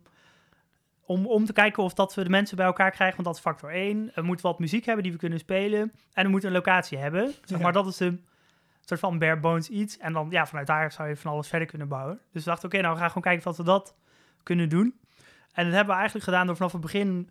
[1.10, 3.14] om, om te kijken of dat we de mensen bij elkaar krijgen.
[3.16, 4.10] Want dat is factor 1.
[4.14, 5.92] We moeten wat muziek hebben die we kunnen spelen.
[6.12, 7.26] En we moeten een locatie hebben.
[7.44, 7.64] Zeg Ja.
[7.64, 8.24] maar, dat is een
[8.84, 9.98] soort van bare bones iets.
[9.98, 12.20] En dan, ja, vanuit daar zou je van alles verder kunnen bouwen.
[12.32, 13.94] Dus we dachten, oké, nou, we gaan gewoon kijken of we dat
[14.42, 14.94] kunnen doen.
[15.52, 17.30] En dat hebben we eigenlijk gedaan door vanaf het begin...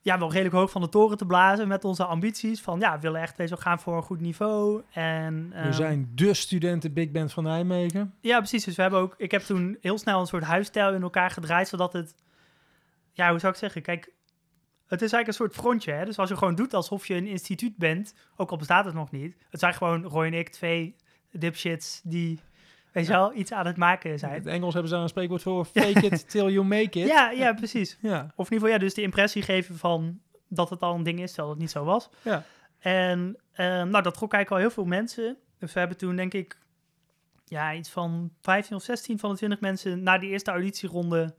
[0.00, 2.60] Ja, wel redelijk hoog van de toren te blazen met onze ambities.
[2.60, 4.82] Van ja, we willen echt deze gaan voor een goed niveau.
[4.92, 8.14] En, We ehm, zijn de studenten Big Band van Nijmegen.
[8.20, 8.64] ja, precies.
[8.64, 9.14] Dus we hebben ook.
[9.18, 12.14] Ik heb toen heel snel een soort huisstijl in elkaar gedraaid, zodat het.
[13.18, 13.82] Ja, hoe zou ik zeggen?
[13.82, 14.12] Kijk,
[14.86, 15.92] het is eigenlijk een soort frontje.
[15.92, 16.04] Hè?
[16.04, 19.10] Dus als je gewoon doet alsof je een instituut bent, ook al bestaat het nog
[19.10, 19.36] niet.
[19.50, 20.96] Het zijn gewoon Roy en ik, twee
[21.32, 22.40] dipshits die,
[22.92, 24.32] weet je wel, iets aan het maken In zijn.
[24.32, 25.64] het Engels hebben ze daar een spreekwoord voor.
[25.64, 27.08] Fake it till you make it.
[27.08, 27.98] Ja, ja, precies.
[28.00, 28.32] Ja.
[28.36, 31.20] Of in ieder geval, ja, dus de impressie geven van dat het al een ding
[31.20, 32.08] is, terwijl het niet zo was.
[32.22, 32.44] Ja.
[32.78, 35.36] En eh, nou, dat trok eigenlijk al heel veel mensen.
[35.58, 36.58] Dus we hebben toen, denk ik,
[37.44, 41.34] ja, iets van 15 of 16 van de 20 mensen na die eerste auditieronde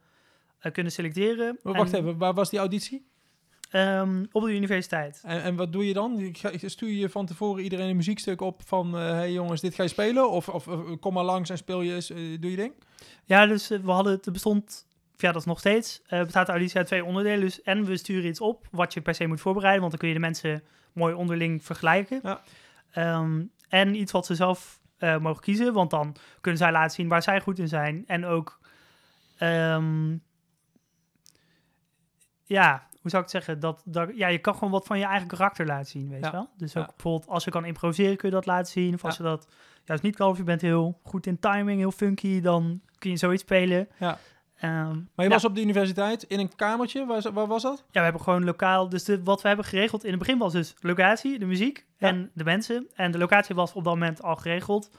[0.72, 1.60] kunnen selecteren.
[1.64, 3.08] Maar Wacht En, even, waar was die auditie?
[3.70, 5.22] ehm, op de universiteit.
[5.26, 6.36] En, en wat doe je dan?
[6.62, 8.94] Stuur je van tevoren iedereen een muziekstuk op van...
[8.94, 10.32] Hé hey jongens, dit ga je spelen?
[10.32, 10.68] Of, of,
[11.00, 12.74] kom maar langs en speel je, eens, eh, doe je ding?
[13.26, 16.52] Ja, dus eh, we hadden het bestond, ja, dat is nog steeds, eh, bestaat de
[16.52, 17.40] auditie uit twee onderdelen.
[17.40, 20.10] Dus en we sturen iets op wat je per se moet voorbereiden, want dan kun
[20.10, 22.20] je de mensen mooi onderling vergelijken.
[22.24, 22.42] Ja.
[22.92, 27.08] Ehm, en iets wat ze zelf eh, mogen kiezen, want dan kunnen zij laten zien
[27.08, 28.04] waar zij goed in zijn.
[28.08, 28.60] En ook,
[29.38, 30.18] ehm,
[32.50, 33.60] ja, hoe zou ik het zeggen?
[33.60, 36.26] Dat, dat, ja, je kan gewoon wat van je eigen karakter laten zien, weet Ja.
[36.26, 36.50] je wel?
[36.58, 36.80] Dus Ja.
[36.82, 38.94] ook bijvoorbeeld als je kan improviseren kun je dat laten zien.
[38.94, 39.48] Of als je dat
[39.86, 43.18] juist niet kan of je bent heel goed in timing, heel funky, dan kun je
[43.18, 43.88] zoiets spelen.
[44.00, 44.18] Ja.
[44.56, 47.06] Ehm, Maar je was op de universiteit in een kamertje.
[47.06, 47.78] Waar, waar was dat?
[47.78, 48.90] Ja, we hebben gewoon lokaal.
[48.90, 52.32] Dus de, wat we hebben geregeld in het begin was dus locatie, de muziek en
[52.34, 52.88] de mensen.
[52.96, 54.90] En de locatie was op dat moment al geregeld.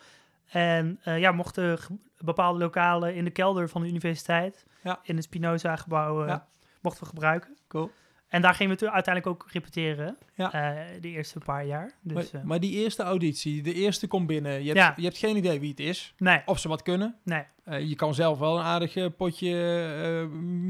[0.46, 1.78] En eh, ja, mochten
[2.18, 4.98] bepaalde lokalen in de kelder van de universiteit, Ja.
[5.02, 6.46] in het Spinoza-gebouw, eh, Ja.
[6.80, 7.56] Mochten we gebruiken.
[7.68, 7.90] Cool.
[8.28, 10.52] En daar gingen we uiteindelijk ook repeteren, Ja.
[10.52, 11.92] eh, de eerste paar jaar.
[12.02, 14.52] Dus, maar, eh, maar die eerste auditie, de eerste komt binnen.
[14.52, 14.92] Je hebt, Ja.
[14.96, 16.14] je hebt geen idee wie het is.
[16.18, 17.16] nee, Of ze wat kunnen.
[17.24, 17.42] nee.
[17.64, 19.54] Eh, je kan zelf wel een aardig potje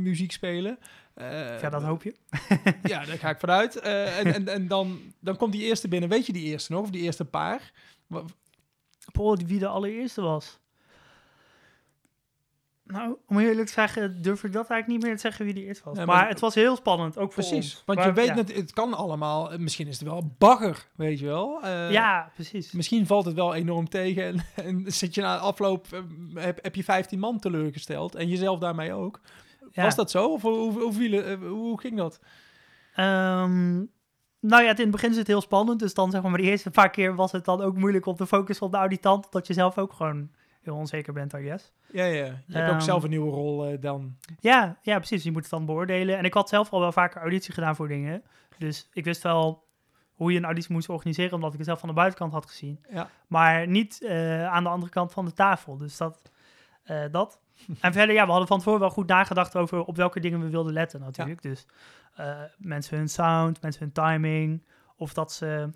[0.03, 0.79] muziek spelen.
[1.15, 2.15] Ja, dat hoop je.
[2.83, 3.77] Ja, daar ga ik vanuit.
[3.81, 6.09] En en, en dan, dan komt die eerste binnen.
[6.09, 6.83] Weet je die eerste nog?
[6.83, 7.73] Of die eerste paar?
[9.13, 10.60] Paul, wie de allereerste was.
[12.93, 15.65] Nou, om eerlijk te zeggen, durf ik dat eigenlijk niet meer te zeggen wie die
[15.65, 15.97] eerst was.
[15.97, 17.73] Nee, maar, maar- het was heel spannend, ook voor Precies.
[17.75, 17.83] ons.
[17.87, 18.35] Want Maar- je weet, ja.
[18.35, 19.59] net, het kan allemaal.
[19.59, 21.63] Misschien is het wel bagger, weet je wel.
[21.63, 22.73] Eh, ja, precies.
[22.73, 24.25] Misschien valt het wel enorm tegen.
[24.25, 26.01] En, en zit je na de afloop, eh,
[26.35, 28.15] heb, heb je 15 man teleurgesteld.
[28.15, 29.21] En jezelf daarmee ook.
[29.73, 29.83] Ja.
[29.83, 30.27] Was dat zo?
[30.33, 32.21] Of hoe, hoe, hoe, eh, hoe ging dat?
[32.95, 33.75] Ehm,
[34.41, 35.79] nou ja, het in het begin is het heel spannend.
[35.81, 38.17] Dus dan zeg maar, maar de eerste paar keer was het dan ook moeilijk om
[38.17, 39.33] te focussen op de auditant.
[39.33, 40.31] Dat je zelf ook gewoon
[40.63, 41.73] heel onzeker bent, I guess.
[41.93, 42.25] Ja, ja.
[42.25, 44.17] Je hebt ook Ehm, zelf een nieuwe rol eh, dan.
[44.41, 45.23] Ja, ja, precies.
[45.23, 46.19] Je moet het dan beoordelen.
[46.19, 48.23] En ik had zelf al wel vaker auditie gedaan voor dingen.
[48.59, 49.65] Dus ik wist wel
[50.15, 52.85] hoe je een auditie moest organiseren, omdat ik het zelf van de buitenkant had gezien.
[52.91, 53.11] Ja.
[53.27, 55.77] Maar niet eh, aan de andere kant van de tafel.
[55.77, 56.31] Dus dat.
[56.83, 57.41] eh, dat.
[57.81, 60.49] en verder, ja, we hadden van tevoren wel goed nagedacht over op welke dingen we
[60.49, 61.43] wilden letten natuurlijk.
[61.43, 61.67] Dus
[62.57, 64.67] mensen hun sound, mensen hun timing.
[64.97, 65.71] Of dat ze,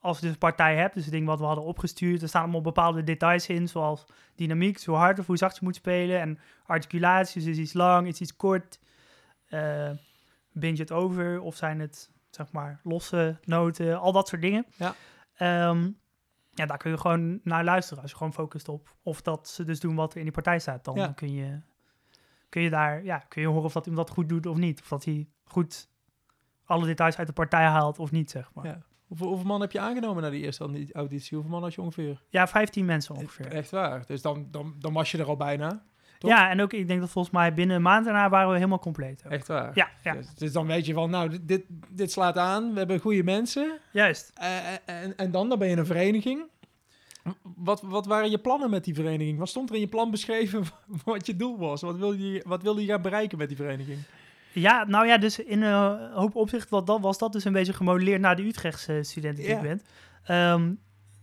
[0.00, 2.42] als je dus een partij hebt, dus het ding wat we hadden opgestuurd, er staan
[2.42, 6.20] allemaal bepaalde details in, zoals dynamiek, hoe hard of hoe zacht je moet spelen.
[6.20, 8.80] En articulatie, dus is iets lang, is iets kort.
[9.48, 9.90] eh
[10.52, 14.66] bind je het over of zijn het, zeg maar, losse noten, al dat soort dingen.
[14.76, 14.94] Ja.
[15.34, 15.90] Ehm,
[16.50, 19.64] ja, daar kun je gewoon naar luisteren als je gewoon focust op of dat ze
[19.64, 20.84] dus doen wat er in die partij staat.
[20.84, 21.06] Dan Ja.
[21.08, 21.60] kun, je,
[22.48, 24.80] kun je daar, ja, kun je horen of dat iemand dat goed doet of niet.
[24.80, 25.88] Of dat hij goed
[26.64, 28.66] alle details uit de partij haalt of niet, zeg maar.
[28.66, 28.78] Ja.
[29.10, 31.34] Hoeveel, hoeveel man heb je aangenomen naar die eerste audi- auditie?
[31.36, 32.22] Hoeveel man had je ongeveer?
[32.28, 33.46] Ja, 15 mensen ongeveer.
[33.52, 34.06] Echt waar.
[34.06, 35.82] Dus dan, dan, dan was je er al bijna.
[36.18, 38.78] Ja, en ook, ik denk dat volgens mij binnen een maand daarna waren we helemaal
[38.78, 39.22] compleet.
[39.26, 39.32] ook.
[39.32, 39.70] Echt waar.
[39.74, 42.72] Ja, ja, Dus, dus dan weet je van, nou, dit- dit, dit slaat aan.
[42.72, 43.78] We hebben goede mensen.
[43.92, 44.30] juist.
[44.34, 46.42] Eh, en, en dan, dan ben je een vereniging.
[47.42, 49.38] Wat, wat waren je plannen met die vereniging?
[49.38, 50.64] Wat stond er in je plan beschreven
[51.04, 51.80] wat je doel was?
[51.82, 53.98] Wat wilde je, wat wilde je gaan bereiken met die vereniging?
[54.52, 57.72] Ja, nou ja, dus in een hoop opzicht wat dat, was dat dus een beetje
[57.72, 59.56] gemodelleerd naar de Utrechtse studenten die Ja.
[59.56, 59.82] ik ben.
[60.24, 60.72] Ehm,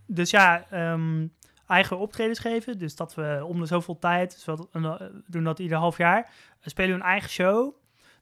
[0.05, 1.27] dus ja, ehm,
[1.67, 2.77] eigen optredens geven.
[2.79, 6.29] Dus dat we om de zoveel tijd, dus we uh, doen dat ieder half jaar,
[6.61, 7.75] spelen we een eigen show.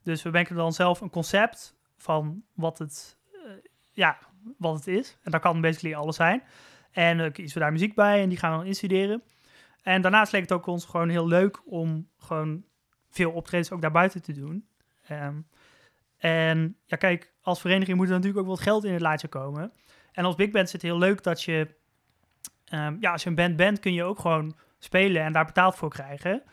[0.03, 3.51] Dus we bedenken dan zelf een concept van wat het, uh,
[3.93, 4.17] ja,
[4.57, 5.17] wat het is.
[5.23, 6.43] En dat kan basically alles zijn.
[6.91, 9.23] En dan kiezen we daar muziek bij en die gaan we dan instuderen.
[9.81, 12.63] En daarnaast leek het ook ons gewoon heel leuk om gewoon
[13.09, 14.67] veel optredens ook daarbuiten te doen.
[15.11, 15.47] Um,
[16.17, 19.73] en ja, kijk, als vereniging moet er natuurlijk ook wat geld in het laadje komen.
[20.11, 21.75] En als big band is het heel leuk dat je,
[22.73, 25.75] um, ja, als je een band bent, kun je ook gewoon spelen en daar betaald
[25.75, 26.43] voor krijgen.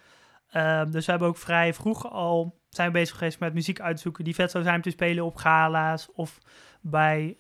[0.54, 4.24] Um, dus we hebben ook vrij vroeg al zijn we bezig geweest met muziek uitzoeken
[4.24, 6.38] die vet zou zijn om te spelen op gala's of
[6.80, 7.36] bij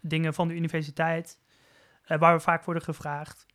[0.00, 1.38] dingen van de universiteit,
[2.06, 3.46] uh, waar we vaak worden gevraagd.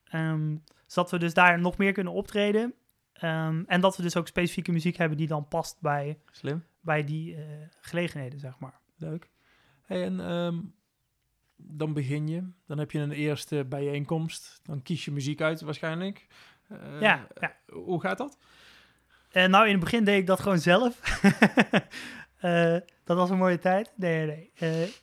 [0.86, 2.74] Zodat we dus daar nog meer kunnen optreden.
[3.65, 6.65] En dat we dus ook specifieke muziek hebben die dan past bij, Slim.
[6.82, 7.44] Bij die uh,
[7.82, 8.80] gelegenheden, zeg maar.
[8.98, 9.30] Leuk.
[9.82, 10.74] Hey, en um,
[11.56, 12.44] dan begin je.
[12.65, 14.60] Dan heb je een eerste bijeenkomst.
[14.63, 16.28] Dan kies je muziek uit waarschijnlijk.
[16.72, 17.56] Uh, ja, ja.
[17.67, 18.38] Hoe gaat dat?
[19.32, 21.00] Uh, nou, in het begin deed ik dat gewoon zelf.
[23.04, 23.91] dat was een mooie tijd.
[23.96, 24.94] Nee, nee, nee.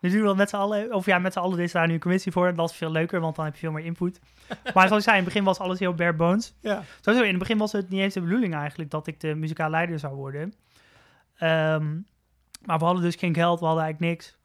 [0.00, 0.94] Nu doen we dat met z'n allen.
[0.94, 2.54] Of ja, met z'n allen is daar nu een commissie voor.
[2.54, 4.20] Dat is veel leuker, want dan heb je veel meer input.
[4.74, 6.54] maar zoals ik zei, in het begin was alles heel bare bones.
[6.60, 6.82] Ja.
[7.00, 9.70] Sowieso, in het begin was het niet eens de bedoeling eigenlijk dat ik de muzikaal
[9.70, 10.54] leider zou worden.
[11.42, 12.06] Um,
[12.64, 14.36] maar we hadden dus geen geld, we hadden eigenlijk niks.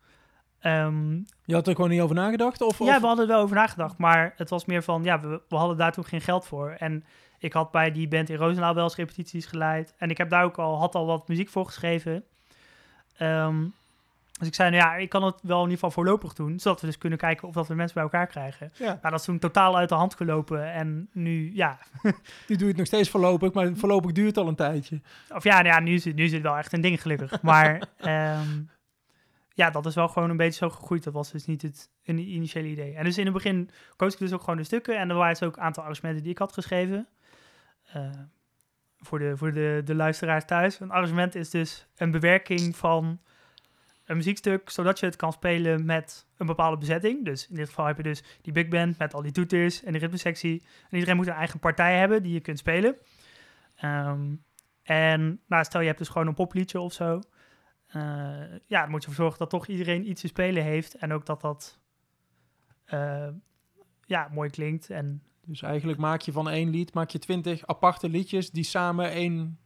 [0.61, 2.61] Um, je had er gewoon niet over nagedacht?
[2.61, 3.01] Of, ja, of?
[3.01, 3.97] we hadden er wel over nagedacht.
[3.97, 6.69] Maar het was meer van, ja, we, we hadden daar toen geen geld voor.
[6.69, 7.05] En
[7.39, 9.93] ik had bij die band in Roosendaal wel eens repetities geleid.
[9.97, 12.23] En ik heb daar ook al, had al wat muziek voor geschreven.
[13.21, 13.73] Um,
[14.39, 16.81] dus ik zei, nou ja, ik kan het wel in ieder geval voorlopig doen, zodat
[16.81, 18.71] we dus kunnen kijken of dat we mensen bij elkaar krijgen.
[18.75, 18.85] Ja.
[18.85, 21.77] Nou, dat is toen totaal uit de hand gelopen en nu, ja.
[22.47, 25.01] nu doe je het nog steeds voorlopig, maar voorlopig duurt het al een tijdje.
[25.29, 27.41] Of ja, nou ja nu, is het, nu is het wel echt een ding gelukkig.
[27.41, 28.69] Maar um,
[29.53, 31.03] ja, dat is wel gewoon een beetje zo gegroeid.
[31.03, 32.95] Dat was dus niet het initiële idee.
[32.95, 35.33] En dus in het begin koos ik dus ook gewoon de stukken en er waren
[35.33, 37.07] dus ook een aantal arrangementen die ik had geschreven.
[37.95, 38.09] Uh,
[38.97, 40.79] voor de, voor de, de luisteraars thuis.
[40.79, 43.19] Een arrangement is dus een bewerking van
[44.05, 47.25] een muziekstuk, zodat je het kan spelen met een bepaalde bezetting.
[47.25, 49.93] Dus in dit geval heb je dus die big band met al die toeters en
[49.93, 50.63] de ritmesectie.
[50.89, 52.95] En iedereen moet een eigen partij hebben die je kunt spelen.
[53.83, 54.43] Um,
[54.83, 57.21] en nou, stel je hebt dus gewoon een popliedje of zo.
[57.95, 58.03] Uh,
[58.67, 60.95] ja, dan moet je ervoor zorgen dat toch iedereen iets te spelen heeft.
[60.95, 61.79] En ook dat dat
[62.93, 63.27] uh,
[64.05, 64.89] ja, mooi klinkt.
[64.89, 69.11] En dus eigenlijk maak je van één lied, maak je twintig aparte liedjes die samen
[69.11, 69.59] één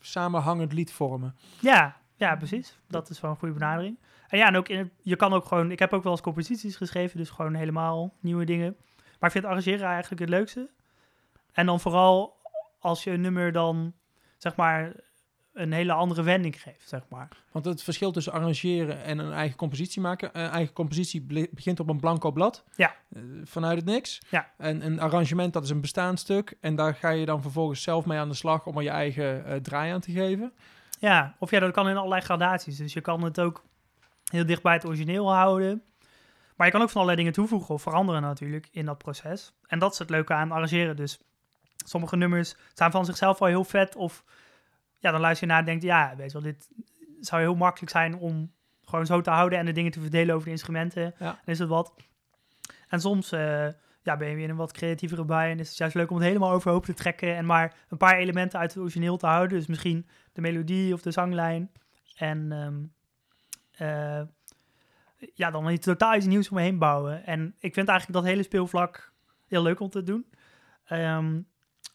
[0.00, 1.36] samenhangend lied vormen.
[1.60, 2.78] Ja, ja, precies.
[2.88, 3.98] Dat is wel een goede benadering.
[4.28, 5.70] En ja, en ook in je kan ook gewoon...
[5.70, 8.76] Ik heb ook wel eens composities geschreven, dus gewoon helemaal nieuwe dingen.
[9.18, 10.70] Maar ik vind arrangeren eigenlijk het leukste.
[11.52, 12.36] En dan vooral
[12.78, 13.94] als je een nummer dan,
[14.36, 14.92] zeg maar,
[15.52, 17.28] een hele andere wending geeft, zeg maar.
[17.50, 20.30] Want het verschil tussen arrangeren en een eigen compositie maken...
[20.32, 22.64] Een eigen compositie begint op een blanco blad.
[22.76, 22.94] Ja.
[23.08, 24.20] Uh, vanuit het niks.
[24.30, 24.50] Ja.
[24.56, 26.56] En een arrangement, dat is een bestaand stuk.
[26.60, 29.44] En daar ga je dan vervolgens zelf mee aan de slag om er je eigen
[29.46, 30.52] uh, draai aan te geven.
[31.04, 32.76] Ja, of ja, dat kan in allerlei gradaties.
[32.76, 33.64] Dus je kan het ook
[34.30, 35.82] heel dicht bij het origineel houden.
[36.56, 39.54] Maar je kan ook van allerlei dingen toevoegen of veranderen natuurlijk in dat proces.
[39.66, 40.96] En dat is het leuke aan arrangeren.
[40.96, 41.20] Dus
[41.76, 43.96] sommige nummers zijn van zichzelf al heel vet.
[43.96, 44.24] Of
[44.98, 46.68] ja, dan luister je naar en denkt, ja, weet je wel, dit
[47.20, 48.52] zou heel makkelijk zijn om
[48.84, 51.14] gewoon zo te houden en de dingen te verdelen over de instrumenten.
[51.18, 51.24] Ja.
[51.24, 51.94] Dan is het wat.
[52.88, 53.66] En soms uh,
[54.04, 55.50] ja, ben je weer een wat creatievere bij.
[55.50, 57.36] En is het juist leuk om het helemaal overhoop te trekken.
[57.36, 59.58] En maar een paar elementen uit het origineel te houden.
[59.58, 61.70] Dus misschien de melodie of de zanglijn.
[62.16, 62.92] En um,
[63.80, 64.22] uh,
[65.34, 67.26] ja, dan iets totaal iets nieuws omheen bouwen.
[67.26, 69.12] En ik vind eigenlijk dat hele speelvlak
[69.46, 70.26] heel leuk om te doen.
[70.92, 71.46] Um,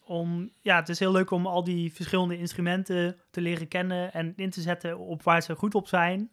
[0.04, 4.34] om, ja, het is heel leuk om al die verschillende instrumenten te leren kennen en
[4.36, 6.30] in te zetten op waar ze goed op zijn.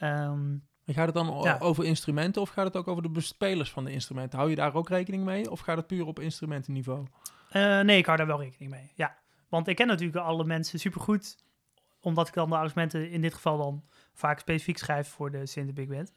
[0.00, 1.58] Um, en gaat het dan ja.
[1.58, 4.38] over instrumenten of gaat het ook over de bespelers van de instrumenten?
[4.38, 7.06] Hou je daar ook rekening mee of gaat het puur op instrumentenniveau?
[7.52, 9.16] Uh, nee, ik hou daar wel rekening mee, ja.
[9.48, 11.44] Want ik ken natuurlijk alle mensen supergoed,
[12.00, 15.74] omdat ik dan de arrangementen in dit geval dan vaak specifiek schrijf voor de Sint
[15.74, 16.12] Big Band.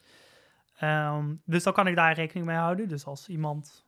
[0.84, 2.88] Um, dus dan kan ik daar rekening mee houden.
[2.88, 3.86] Dus als iemand,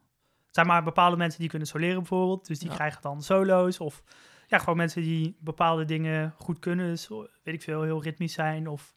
[0.49, 2.75] zijn maar bepaalde mensen die kunnen soleren bijvoorbeeld, dus die ja.
[2.75, 4.03] krijgen dan solo's of
[4.47, 8.67] ja, gewoon mensen die bepaalde dingen goed kunnen, dus weet ik veel, heel ritmisch zijn
[8.67, 8.95] of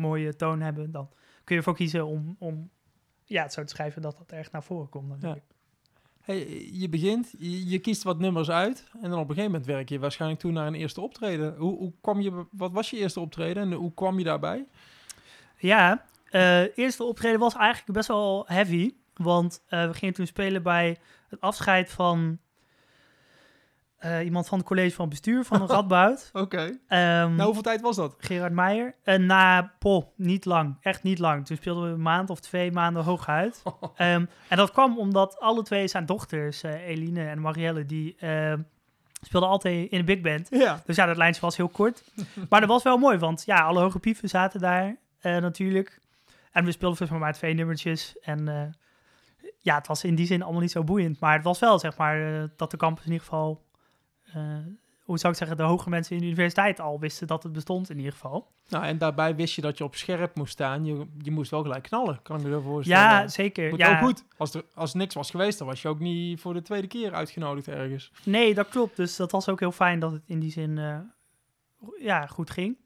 [0.00, 1.08] mooie toon hebben, dan
[1.44, 2.70] kun je ervoor kiezen om, om
[3.24, 5.22] ja, het zo te schrijven dat dat echt naar voren komt.
[5.22, 5.36] Ja.
[6.20, 9.66] Hey, je begint, je, je, kiest wat nummers uit en dan op een gegeven moment
[9.66, 11.56] werk je waarschijnlijk toe naar een eerste optreden.
[11.56, 14.66] Hoe, hoe kwam je, wat was je eerste optreden en hoe kwam je daarbij?
[15.58, 20.62] Ja, uh, eerste optreden was eigenlijk best wel heavy, want uh, we gingen toen spelen
[20.62, 22.38] bij het afscheid van
[24.00, 26.30] eh, iemand van het college van bestuur van de Radboud.
[26.32, 26.78] Oké.
[26.88, 28.14] Ehm, Nou, hoeveel tijd was dat?
[28.18, 28.94] Gerard Meijer.
[29.02, 30.76] En na, poh, niet lang.
[30.80, 31.46] Echt niet lang.
[31.46, 33.62] Toen speelden we een maand of twee maanden hooguit.
[33.96, 38.60] Ehm en dat kwam omdat alle twee zijn dochters, eh, Eline en Marielle, die ehm,
[39.20, 40.48] speelden altijd in de big band.
[40.50, 40.82] Ja.
[40.86, 42.02] Dus ja, dat lijntje was heel kort.
[42.48, 46.00] maar dat was wel mooi, want ja, alle hoge pieven zaten daar eh, natuurlijk.
[46.52, 48.18] En we speelden volgens mij maar twee nummertjes.
[48.18, 48.62] En eh,
[49.58, 51.20] ja, het was in die zin allemaal niet zo boeiend.
[51.20, 53.68] Maar het was wel, zeg maar, eh, dat de campus in ieder geval...
[54.34, 54.42] eh,
[55.00, 57.90] hoe zou ik zeggen, de hoge mensen in de universiteit al wisten dat het bestond
[57.90, 58.52] in ieder geval.
[58.68, 60.84] Nou, en daarbij wist je dat je op scherp moest staan.
[60.84, 63.02] Je, je moest wel gelijk knallen, kan ik me voorstellen.
[63.02, 63.76] Ja, zeker.
[63.76, 63.90] Ja.
[63.92, 64.24] ook goed.
[64.36, 67.14] Als er als niks was geweest, dan was je ook niet voor de tweede keer
[67.14, 68.12] uitgenodigd ergens.
[68.24, 68.96] Nee, dat klopt.
[68.96, 70.98] Dus dat was ook heel fijn dat het in die zin eh,
[71.98, 72.76] ja, goed ging.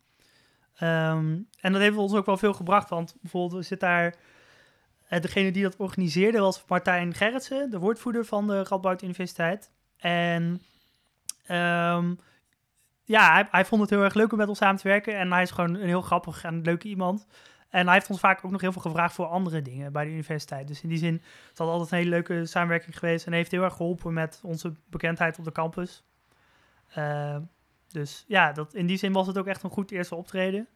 [0.74, 2.88] Ehm, en dat heeft ons ook wel veel gebracht.
[2.90, 4.14] Want bijvoorbeeld zit daar...
[5.08, 9.70] eh, degene die dat organiseerde was Martijn Gerritsen, de woordvoerder van de Radboud Universiteit.
[9.96, 10.62] En
[11.46, 12.14] ehm,
[13.04, 15.18] ja, hij, hij vond het heel erg leuk om met ons samen te werken.
[15.18, 17.26] En hij is gewoon een heel grappig en leuke iemand.
[17.68, 20.10] En hij heeft ons vaak ook nog heel veel gevraagd voor andere dingen bij de
[20.10, 20.68] universiteit.
[20.68, 21.14] Dus in die zin
[21.50, 23.26] is dat altijd een hele leuke samenwerking geweest.
[23.26, 26.04] En heeft heel erg geholpen met onze bekendheid op de campus.
[26.88, 27.36] Eh,
[27.88, 30.68] dus ja, dat, in die zin was het ook echt een goed eerste optreden.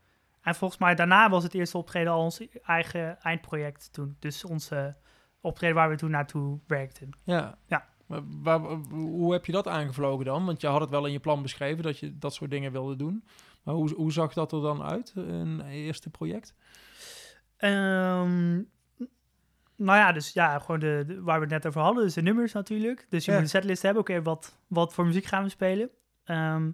[0.43, 4.17] En volgens mij daarna was het eerste optreden al ons eigen eindproject toen.
[4.19, 4.97] Dus onze
[5.41, 7.11] optreden waar we toen naartoe werkten.
[7.25, 7.59] Ja.
[7.67, 7.89] Ja.
[8.43, 8.59] Waar,
[8.91, 10.45] hoe heb je dat aangevlogen dan?
[10.45, 12.97] Want je had het wel in je plan beschreven dat je dat soort dingen wilde
[12.97, 13.25] doen.
[13.63, 16.55] Maar hoe, hoe zag dat er dan uit, een eerste project?
[17.57, 18.55] Ehm,
[19.77, 22.23] nou ja, dus ja, gewoon de, de- waar we het net over hadden, dus de
[22.23, 23.07] nummers natuurlijk.
[23.09, 23.37] Dus je Ja.
[23.37, 25.91] moet een setlist hebben, oké, wat, wat voor muziek gaan we spelen?
[26.25, 26.71] Ehm,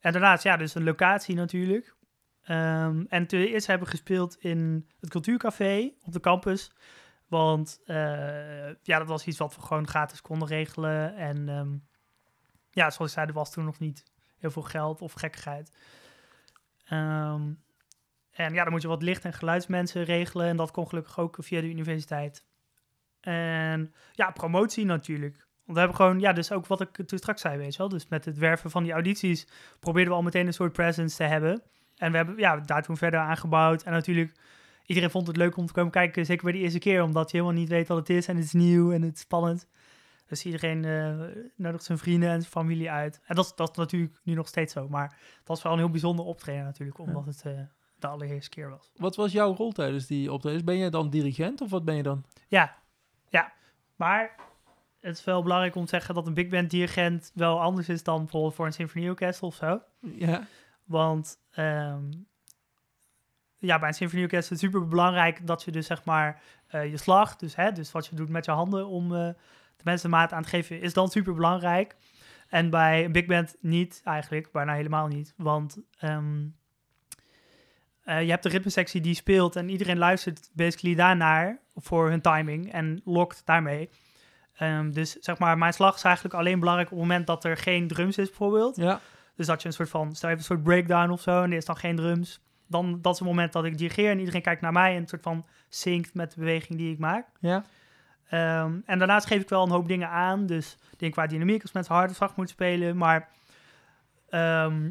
[0.00, 1.94] en daarnaast, ja, dus een locatie natuurlijk.
[2.42, 6.72] Ehm, en toen eerst hebben we gespeeld in het Cultuurcafé op de campus.
[7.26, 11.16] Want eh, ja, dat was iets wat we gewoon gratis konden regelen.
[11.16, 11.76] En ehm,
[12.70, 14.04] ja, zoals ik zei, er was toen nog niet
[14.38, 15.76] heel veel geld of gekkigheid.
[16.84, 17.52] Ehm,
[18.30, 20.46] en ja, dan moet je wat licht- en geluidsmensen regelen.
[20.46, 22.44] En dat kon gelukkig ook via de universiteit.
[23.20, 25.36] En ja, promotie natuurlijk.
[25.36, 27.88] Want we hebben gewoon, ja, dus ook wat ik toen straks zei, weet je wel.
[27.88, 29.46] Dus met het werven van die audities
[29.80, 31.62] probeerden we al meteen een soort presence te hebben.
[31.96, 33.82] En we hebben ja, daar toen verder aangebouwd.
[33.82, 34.32] En natuurlijk,
[34.86, 36.26] iedereen vond het leuk om te komen kijken.
[36.26, 38.28] Zeker bij de eerste keer, omdat je helemaal niet weet wat het is.
[38.28, 39.68] En het is nieuw en het is spannend.
[40.26, 43.20] Dus iedereen eh, nodigt zijn vrienden en zijn familie uit.
[43.26, 44.88] En dat, is- dat is natuurlijk nu nog steeds zo.
[44.88, 47.52] Maar het was wel een heel bijzonder optreden natuurlijk, omdat het eh,
[47.98, 48.90] de allereerste keer was.
[48.96, 50.64] Wat was jouw rol tijdens die optredens?
[50.64, 52.24] Ben je dan dirigent of wat ben je dan?
[52.48, 52.76] Ja,
[53.28, 53.52] ja.
[53.96, 54.34] Maar
[55.00, 58.02] het is wel belangrijk om te zeggen dat een big band dirigent wel anders is
[58.02, 59.82] dan bijvoorbeeld voor een symfonieorkest of zo.
[60.00, 60.46] Ja.
[60.84, 62.10] Want ehm,
[63.58, 66.96] ja, bij een symfonieorkest is het super belangrijk dat je dus zeg maar eh, je
[66.96, 69.28] slag, dus, hè, dus wat je doet met je handen om eh,
[69.76, 71.96] de mensen maat aan te geven, is dan super belangrijk.
[72.48, 75.34] En bij een big band niet eigenlijk, bijna helemaal niet.
[75.36, 76.46] Want ehm,
[78.02, 82.72] eh, je hebt de ritmesectie die speelt en iedereen luistert basically daarnaar voor hun timing
[82.72, 83.90] en lokt daarmee.
[84.56, 87.56] Ehm, dus zeg maar, mijn slag is eigenlijk alleen belangrijk op het moment dat er
[87.56, 88.76] geen drums is bijvoorbeeld.
[88.76, 89.00] Ja.
[89.34, 91.56] Dus dat je een soort van, stel even een soort breakdown of zo, en er
[91.56, 92.40] is dan geen drums.
[92.66, 95.08] Dan, dat is het moment dat ik dirigeer en iedereen kijkt naar mij en een
[95.08, 97.26] soort van zinkt met de beweging die ik maak.
[97.40, 97.64] Ja.
[98.28, 100.46] Ehm, en daarnaast geef ik wel een hoop dingen aan.
[100.46, 102.96] Dus denk qua dynamiek als mensen hard of zacht moeten spelen.
[102.96, 103.28] Maar
[104.28, 104.90] ehm,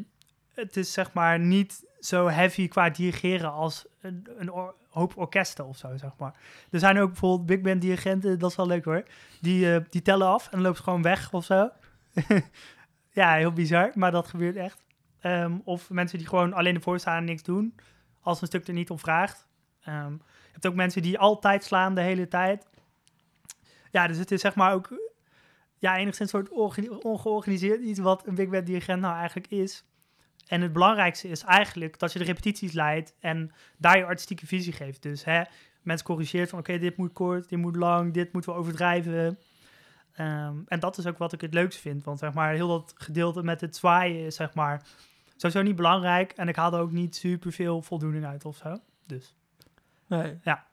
[0.54, 5.66] het is zeg maar niet zo heavy qua dirigeren als een, een or- hoop orkesten
[5.66, 6.34] of zo, zeg maar.
[6.70, 9.02] Er zijn ook bijvoorbeeld big band dirigenten, dat is wel leuk hoor.
[9.40, 11.70] Die, eh, die tellen af en ze gewoon weg of zo.
[13.12, 14.84] ja, heel bizar, maar dat gebeurt echt.
[15.20, 17.74] Ehm, of mensen die gewoon alleen ervoor staan niks doen,
[18.20, 19.46] als een stuk er niet om vraagt.
[19.82, 22.66] Ehm, je hebt ook mensen die altijd slaan de hele tijd.
[23.90, 24.88] Ja, dus het is zeg maar ook
[25.78, 29.84] ja, enigszins een soort organi- ongeorganiseerd iets wat een big band dirigent nou eigenlijk is.
[30.46, 34.72] En het belangrijkste is eigenlijk dat je de repetities leidt en daar je artistieke visie
[34.72, 35.02] geeft.
[35.02, 35.42] Dus hè,
[35.82, 39.38] mensen corrigeert van oké, dit moet kort, dit moet lang, dit moeten we overdrijven.
[40.16, 42.04] Ehm, en dat is ook wat ik het leukst vind.
[42.04, 44.82] Want zeg maar, heel dat gedeelte met het zwaaien is zeg maar
[45.36, 46.32] sowieso niet belangrijk.
[46.32, 48.78] En ik haalde ook niet super veel voldoening uit of zo.
[49.06, 49.34] Dus
[50.06, 50.38] Nee.
[50.42, 50.66] Ja.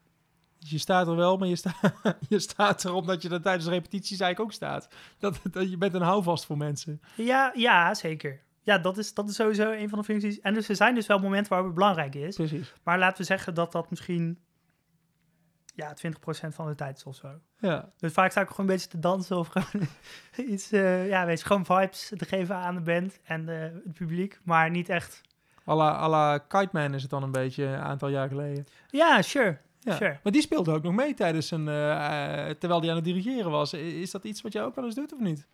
[0.59, 1.73] Dus je staat er wel, maar je, sta,
[2.29, 4.87] je staat er omdat je er tijdens de repetities eigenlijk ook staat.
[5.19, 7.01] Dat, dat, je bent een houvast voor mensen.
[7.15, 8.41] ja, ja zeker.
[8.61, 10.39] Ja, dat is, dat is sowieso een van de functies.
[10.39, 12.35] En dus er zijn dus wel momenten waarop het belangrijk is.
[12.35, 12.73] Precies.
[12.83, 14.39] Maar laten we zeggen dat dat misschien
[15.73, 17.27] ja, 20% van de tijd of zo.
[17.59, 17.89] Ja.
[17.97, 19.87] Dus vaak sta ik gewoon een beetje te dansen of gewoon
[20.53, 23.93] iets, eh, ja, weet je, gewoon vibes te geven aan de band en eh, het
[23.93, 25.21] publiek, maar niet echt.
[25.67, 28.67] À la, Kite Man is het dan een beetje een aantal jaar geleden.
[28.89, 29.57] Ja, sure.
[29.79, 29.95] Ja.
[29.95, 30.19] Sure.
[30.23, 33.73] Maar die speelde ook nog mee tijdens een, eh, terwijl hij aan het dirigeren was.
[33.73, 35.47] Is dat iets wat jij ook wel eens doet of niet?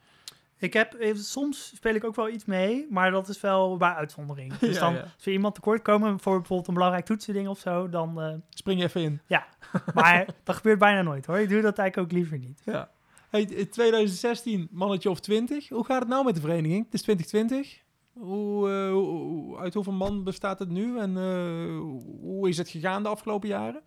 [0.60, 3.94] Ik heb, eh, soms speel ik ook wel iets mee, maar dat is wel bij
[3.94, 4.54] uitzondering.
[4.58, 5.00] Dus Ja, dan, ja.
[5.00, 8.22] als we iemand tekort komen voor bijvoorbeeld een belangrijk toetsending of zo, dan...
[8.22, 9.22] eh, Spring je even in.
[9.94, 11.38] maar dat gebeurt bijna nooit hoor.
[11.40, 12.62] Ik doe dat eigenlijk ook liever niet.
[12.66, 12.90] Ja.
[13.30, 15.70] Hey, in 2016, mannetje of 20.
[15.70, 16.86] Hoe gaat het nou met de vereniging?
[16.86, 17.82] Het is 2020.
[18.14, 21.00] Hoe, eh, uit hoeveel man bestaat het nu?
[21.00, 21.80] En eh,
[22.22, 23.82] hoe is het gegaan de afgelopen jaren?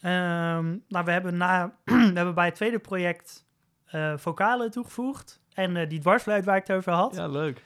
[0.00, 3.46] Ehm, nou, we hebben, na, we hebben bij het tweede project
[3.84, 5.40] eh, vocalen toegevoegd.
[5.54, 7.14] En eh, die dwarsfluit waar ik het over had.
[7.14, 7.62] Ja, leuk.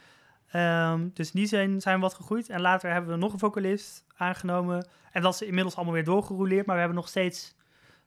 [0.47, 2.49] Ehm, dus die zijn, zijn wat gegroeid.
[2.49, 4.87] En later hebben we nog een vocalist aangenomen.
[5.11, 6.65] En dat is inmiddels allemaal weer doorgerouleerd.
[6.65, 7.55] Maar we hebben nog steeds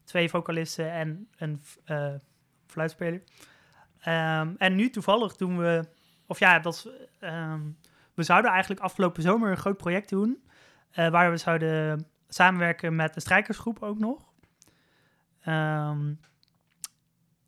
[0.05, 2.15] twee vocalisten en een eh,
[2.67, 3.23] fluitspeler.
[4.01, 5.89] Ehm, en nu toevallig doen we...
[6.27, 6.89] Of ja, dat is,
[7.21, 7.61] ehm,
[8.15, 10.43] we zouden eigenlijk afgelopen zomer een groot project doen.
[10.91, 14.27] eh, waar we zouden samenwerken met de strijkersgroep ook nog.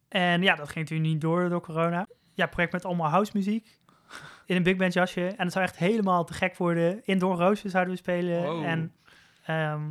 [0.08, 2.06] En ja, dat ging natuurlijk niet door door corona.
[2.40, 3.78] Ja, project met allemaal house muziek
[4.46, 5.26] in een big band jasje.
[5.26, 7.00] En het zou echt helemaal te gek worden.
[7.04, 8.42] In Don Roosje zouden we spelen.
[8.42, 8.64] Wow.
[8.64, 8.94] En
[9.44, 9.82] ehm,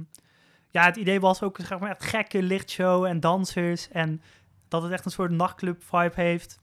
[0.69, 3.89] ja, het idee was ook zeg maar, echt gekke lichtshow en dansers.
[3.89, 4.21] En
[4.67, 6.59] dat het echt een soort nachtclub vibe heeft.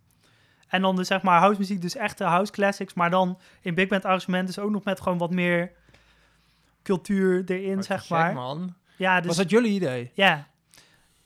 [0.68, 2.94] En dan dus zeg maar house muziek, dus echte house classics.
[2.94, 5.72] Maar dan in big band arrangement dus ook nog met gewoon wat meer
[6.82, 8.34] cultuur erin, zeg gek, maar.
[8.34, 8.74] man.
[8.96, 10.10] Ja, dus Was dat jullie idee?
[10.14, 10.46] ja.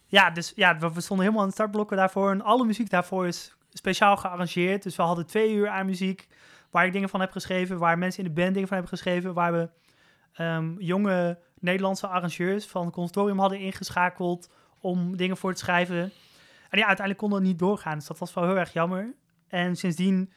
[0.06, 2.30] Ja, dus ja, we, we stonden helemaal aan de startblokken daarvoor.
[2.30, 4.82] En alle muziek daarvoor is speciaal gearrangeerd.
[4.82, 6.28] Dus we hadden twee uur aan muziek
[6.70, 7.78] waar ik dingen van heb geschreven.
[7.78, 9.34] Waar mensen in de band dingen van hebben geschreven.
[9.34, 9.68] Waar we
[10.32, 14.50] ehm, jonge Nederlandse arrangeurs van het consortium hadden ingeschakeld
[14.80, 16.12] om dingen voor te schrijven.
[16.68, 17.94] En ja, uiteindelijk kon dat niet doorgaan.
[17.94, 19.14] Dus dat was wel heel erg jammer.
[19.48, 20.32] En sindsdien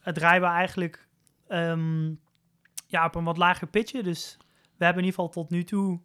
[0.00, 1.08] eh, draaien we eigenlijk
[1.48, 2.14] ehm,
[2.86, 4.02] ja, op een wat lager pitje.
[4.02, 4.36] Dus
[4.76, 6.00] we hebben in ieder geval tot nu toe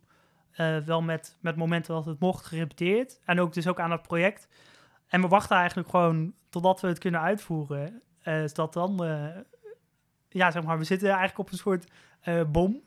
[0.52, 3.20] eh, wel met, met momenten dat het mocht gerepeteerd.
[3.26, 4.48] En ook dus ook aan het project.
[5.12, 8.02] En we wachten eigenlijk gewoon totdat we het kunnen uitvoeren.
[8.24, 9.26] Dus dat dan, eh,
[10.30, 11.92] ja zeg maar, we zitten eigenlijk op een soort
[12.22, 12.82] eh, bom.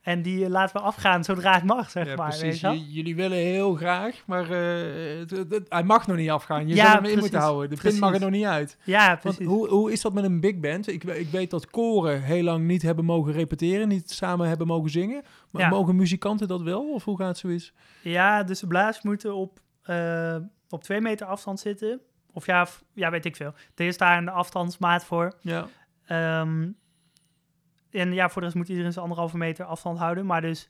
[0.00, 2.30] En die laten we afgaan zodra het mag, zeg Ja, maar.
[2.30, 2.60] weet precies.
[2.60, 2.76] je wel?
[2.76, 6.68] J- jullie willen heel graag, maar het- het- hij mag nog niet afgaan.
[6.68, 7.70] Je Ja, zou hem in moeten houden.
[7.70, 8.76] De pin mag er nog niet uit.
[8.84, 9.46] Ja, Want precies.
[9.46, 10.88] hoe, hoe is dat met een big band?
[10.88, 14.90] Ik, ik weet dat koren heel lang niet hebben mogen repeteren, niet samen hebben mogen
[14.90, 15.22] zingen.
[15.50, 15.68] Maar Ja.
[15.68, 16.92] mogen muzikanten dat wel?
[16.92, 17.72] Of hoe gaat zoiets?
[18.02, 19.60] Ja, dus de blaas moeten op,
[20.70, 22.00] op twee meter afstand zitten.
[22.32, 23.54] Of ja, ja, weet ik veel.
[23.74, 25.32] Er is daar een afstandsmaat voor.
[25.40, 25.68] Ja.
[26.06, 26.68] Ehm,
[27.90, 30.26] en ja, voor de rest moet iedereen zijn anderhalve meter afstand houden.
[30.26, 30.68] Maar dus,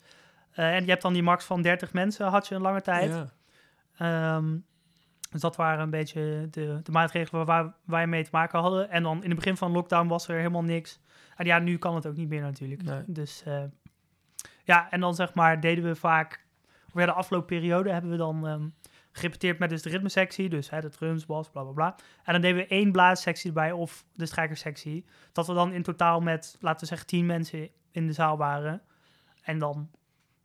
[0.51, 3.11] eh, en je hebt dan die max van 30 mensen, had je een lange tijd.
[3.11, 3.29] Ja.
[3.97, 4.59] Ehm,
[5.31, 8.91] dus dat waren een beetje de, de maatregelen waar wij mee te maken hadden.
[8.91, 11.01] En dan in het begin van lockdown was er helemaal niks.
[11.37, 12.83] En ja, nu kan het ook niet meer natuurlijk.
[12.83, 13.03] Nee.
[13.07, 13.63] Dus eh,
[14.65, 16.45] ja, en dan zeg maar deden we vaak...
[16.93, 18.69] Of ja, de afgelopen periode hebben we dan ehm,
[19.13, 20.49] gerepeteerd met dus de ritmesectie.
[20.49, 21.97] Dus hè, de drums, bas, bla bla bla.
[22.25, 25.05] En dan deden we één blaassectie erbij of de strijkerssectie.
[25.33, 28.83] Dat we dan in totaal met, laten we zeggen, tien mensen in de zaal waren.
[29.43, 29.91] En dan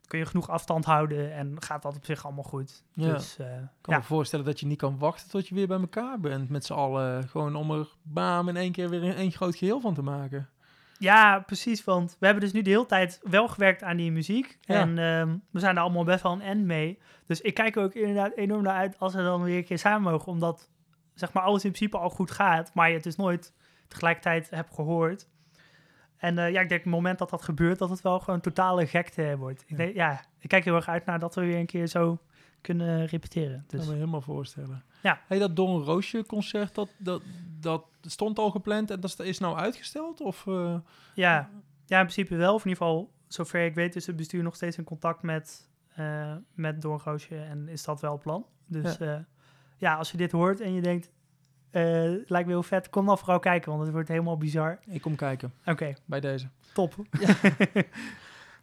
[0.07, 2.83] kun je genoeg afstand houden en gaat dat op zich allemaal goed.
[2.93, 3.13] Ja.
[3.13, 3.99] Dus eh, Ik kan ja.
[3.99, 6.73] me voorstellen dat je niet kan wachten tot je weer bij elkaar bent met z'n
[6.73, 7.29] allen.
[7.29, 10.49] Gewoon om er bam in één keer weer een één groot geheel van te maken.
[10.97, 11.83] Ja, precies.
[11.83, 14.57] Want we hebben dus nu de hele tijd wel gewerkt aan die muziek.
[14.61, 14.79] Ja.
[14.79, 16.99] En ehm, we zijn er allemaal best wel een end mee.
[17.27, 19.79] Dus ik kijk er ook inderdaad enorm naar uit als we dan weer een keer
[19.79, 20.31] samen mogen.
[20.31, 20.69] Omdat
[21.13, 22.71] zeg maar alles in principe al goed gaat.
[22.73, 23.53] Maar je het dus nooit
[23.87, 25.27] tegelijkertijd hebt gehoord.
[26.17, 28.87] En eh, ja, ik denk het moment dat dat gebeurt, dat het wel gewoon totale
[28.87, 29.63] gekte wordt.
[29.67, 32.19] Ik, denk, ja, ik kijk heel erg uit naar dat we weer een keer zo
[32.65, 33.57] kunnen repeteren.
[33.57, 34.83] Dat kan Dus me helemaal voorstellen.
[35.01, 35.21] Ja.
[35.27, 37.21] Hey, dat Don Roosje concert, dat, dat,
[37.59, 40.21] dat stond al gepland en dat is nou uitgesteld?
[40.21, 40.75] Of, eh,
[41.13, 41.49] Ja,
[41.85, 42.53] ja, in principe wel.
[42.53, 45.69] Of in ieder geval, zover ik weet, is het bestuur nog steeds in contact met,
[45.95, 48.45] eh met Doornroosje en is dat wel het plan.
[48.65, 49.25] Dus ja.
[49.77, 51.11] ja, als je dit hoort en je denkt,
[51.69, 51.83] eh,
[52.25, 54.79] lijkt me heel vet, kom dan vooral kijken, want het wordt helemaal bizar.
[54.85, 56.47] ik kom kijken Oké, bij deze.
[56.73, 56.95] top.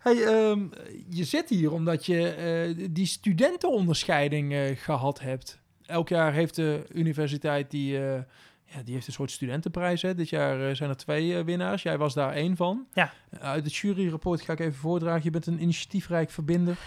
[0.02, 0.66] Hey, ehm,
[1.08, 5.60] je zit hier omdat je eh, die studentenonderscheiding eh, gehad hebt.
[5.86, 8.20] Elk jaar heeft de universiteit die, eh,
[8.64, 10.02] ja, die heeft een soort studentenprijs.
[10.02, 10.14] Hè.
[10.14, 11.82] Dit jaar zijn er twee winnaars.
[11.82, 12.86] Jij was daar één van.
[12.92, 13.12] Ja.
[13.40, 15.24] Uit het juryrapport ga ik even voordragen.
[15.24, 16.78] Je bent een initiatiefrijk verbinder.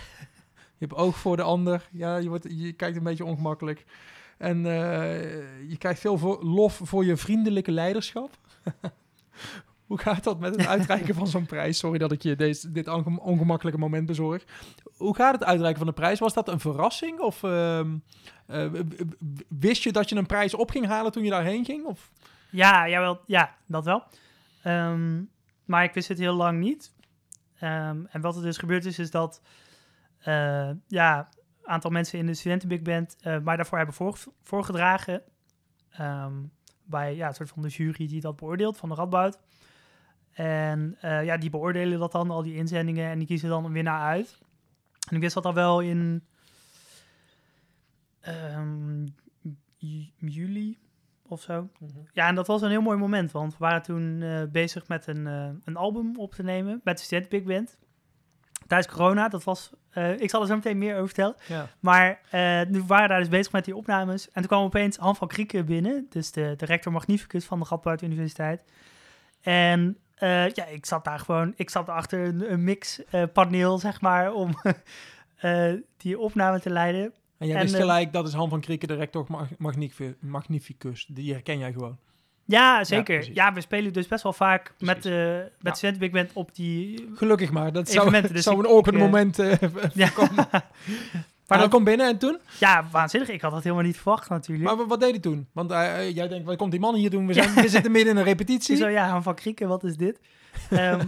[0.78, 1.90] Je hebt oog voor de ander.
[1.92, 3.86] Ja, je, wordt, je kijkt een beetje ongemakkelijk.
[4.38, 4.64] En
[5.68, 8.38] je krijgt veel voor, lof voor je vriendelijke leiderschap.
[9.86, 11.78] Hoe gaat dat met het uitreiken van zo'n prijs?
[11.78, 14.44] Sorry dat ik je deze, dit onge- ongemakkelijke moment bezorg.
[14.98, 16.20] Hoe gaat het uitreiken van de prijs?
[16.20, 17.20] Was dat een verrassing?
[17.20, 17.98] Of ehm,
[18.48, 18.70] eh,
[19.48, 21.86] wist je dat je een prijs op ging halen toen je daarheen ging?
[21.86, 22.12] Of?
[22.50, 24.04] Ja, jawel, ja, dat wel.
[24.64, 25.22] Ehm,
[25.66, 26.94] maar ik wist het heel lang niet.
[27.60, 29.42] Ehm, en wat er dus gebeurd is, is dat
[30.20, 31.30] eh, ja,
[31.64, 35.22] een aantal mensen in de studenten Big Band eh mij daarvoor hebben voor, voorgedragen.
[36.84, 39.38] Bij ja, een soort van de jury die dat beoordeelt van de Radboud.
[40.36, 43.72] En eh, ja, die beoordelen dat dan, al die inzendingen, en die kiezen dan een
[43.72, 44.38] winnaar uit.
[45.10, 46.24] En ik wist dat al wel in
[48.22, 49.06] ehm,
[49.78, 50.80] ju- juli
[51.28, 51.70] of zo.
[52.14, 55.08] Ja, en dat was een heel mooi moment, want we waren toen eh, bezig met
[55.08, 57.78] een, eh, een album op te nemen met de Student Big Band.
[58.68, 59.72] Tijdens corona, dat was,
[60.18, 61.36] ik zal er zo meteen meer over vertellen.
[61.48, 61.68] Ja.
[61.80, 62.20] Maar
[62.70, 64.26] nu waren we daar dus bezig met die opnames.
[64.28, 67.66] En toen kwam opeens Han van Krieken binnen, dus de, de rector magnificus van de
[67.70, 68.64] Radboud Universiteit.
[69.42, 74.34] En eh, ja, ik zat daar gewoon, ik zat achter een, een mixpaneel, zeg maar,
[74.34, 74.50] om
[75.38, 77.14] eh, die opname te leiden.
[77.38, 80.16] En jij En, wist eh, gelijk, dat is Han van Krieken, de rector mag- magnifi-
[80.20, 81.06] magnificus.
[81.10, 81.98] Die herken jij gewoon.
[82.48, 83.34] Ja, zeker.
[83.34, 85.92] Ja, we spelen dus best wel vaak met, de met Ja.
[85.92, 87.10] Big Band op die...
[87.16, 89.52] Gelukkig maar, dat zou, dus zou ik- een awkward eh, moment eh
[89.94, 90.10] Ja,
[91.48, 92.40] maar dat, kwam binnen en toen?
[92.60, 93.30] ja, waanzinnig.
[93.30, 94.68] Ik had dat helemaal niet verwacht natuurlijk.
[94.68, 95.48] Maar wa- wat deed hij toen?
[95.52, 97.28] Want eh, eh, jij denkt, wat komt die man hier doen?
[97.28, 98.76] We, zijn, we zitten midden in een repetitie.
[98.76, 100.20] Zo ja, van Krieken, wat is dit?
[100.70, 101.08] Ehm,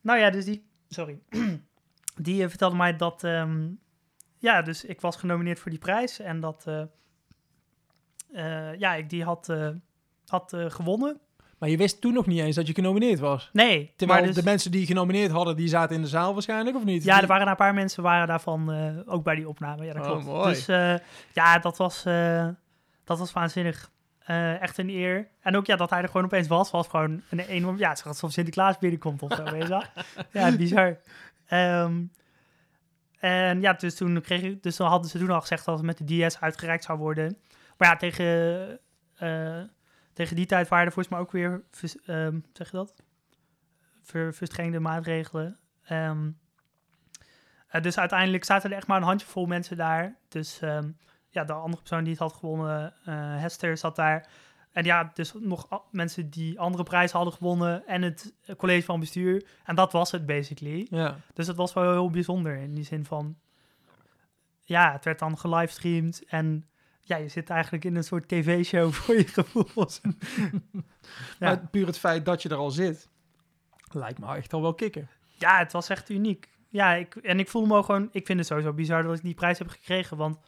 [0.00, 0.66] nou ja, dus die...
[0.88, 1.18] Sorry.
[2.16, 3.24] die eh, vertelde mij dat...
[3.24, 3.66] ehm,
[4.38, 6.18] ja, dus ik was genomineerd voor die prijs.
[6.20, 6.64] En dat...
[8.78, 9.54] ja, ik die had,
[10.26, 11.20] had gewonnen.
[11.58, 13.50] Maar je wist toen nog niet eens dat je genomineerd was.
[13.52, 16.32] Nee, Terwijl maar dus, de mensen die je genomineerd hadden, die zaten in de zaal
[16.32, 17.04] waarschijnlijk, of niet?
[17.04, 19.84] Ja, er waren een paar mensen waren daarvan eh, ook bij die opname.
[19.84, 20.24] Ja, dat Oh, klopt.
[20.24, 20.48] mooi.
[20.48, 20.94] Dus eh,
[21.32, 22.48] ja, dat was, eh,
[23.04, 23.92] dat was waanzinnig.
[24.18, 25.28] Eh, echt een eer.
[25.40, 27.78] En ook ja, dat hij er gewoon opeens was, was gewoon een enorm...
[27.78, 29.82] Ja, het is alsof Sinterklaas binnenkomt of zo, weet je wel.
[30.42, 30.98] Ja, bizar.
[31.46, 32.02] Ehm,
[33.18, 35.86] en ja, dus toen, kreeg ik, dus dan hadden ze toen al gezegd dat het
[35.86, 37.36] met de DS uitgereikt zou worden.
[37.76, 38.24] Maar ja, tegen,
[39.16, 39.60] eh,
[40.14, 41.62] tegen die tijd waren er volgens mij ook weer,
[42.06, 42.94] ehm, zeg je dat?
[44.02, 45.58] Ver, verstrengde maatregelen.
[45.84, 46.30] Ehm,
[47.68, 50.16] eh, dus uiteindelijk zaten er echt maar een handjevol mensen daar.
[50.28, 50.90] Dus ehm,
[51.28, 54.28] ja, de andere persoon die het had gewonnen, eh, Hester, zat daar.
[54.72, 59.46] En ja, dus nog mensen die andere prijzen hadden gewonnen en het college van bestuur.
[59.64, 60.86] En dat was het basically.
[60.90, 61.16] Ja.
[61.34, 63.36] Dus het was wel heel bijzonder in die zin van...
[64.62, 66.68] Ja, het werd dan gelivestreamd en
[67.04, 69.66] ja, je zit eigenlijk in een soort tv-show voor je gevoel.
[71.38, 71.46] Ja.
[71.48, 73.08] Maar puur het feit dat je er al zit,
[73.90, 75.08] lijkt me echt al wel kicken.
[75.38, 76.48] Ja, het was echt uniek.
[76.68, 78.08] Ja, ik, en ik voel me ook gewoon...
[78.12, 80.16] Ik vind het sowieso bizar dat ik die prijs heb gekregen.
[80.16, 80.38] Want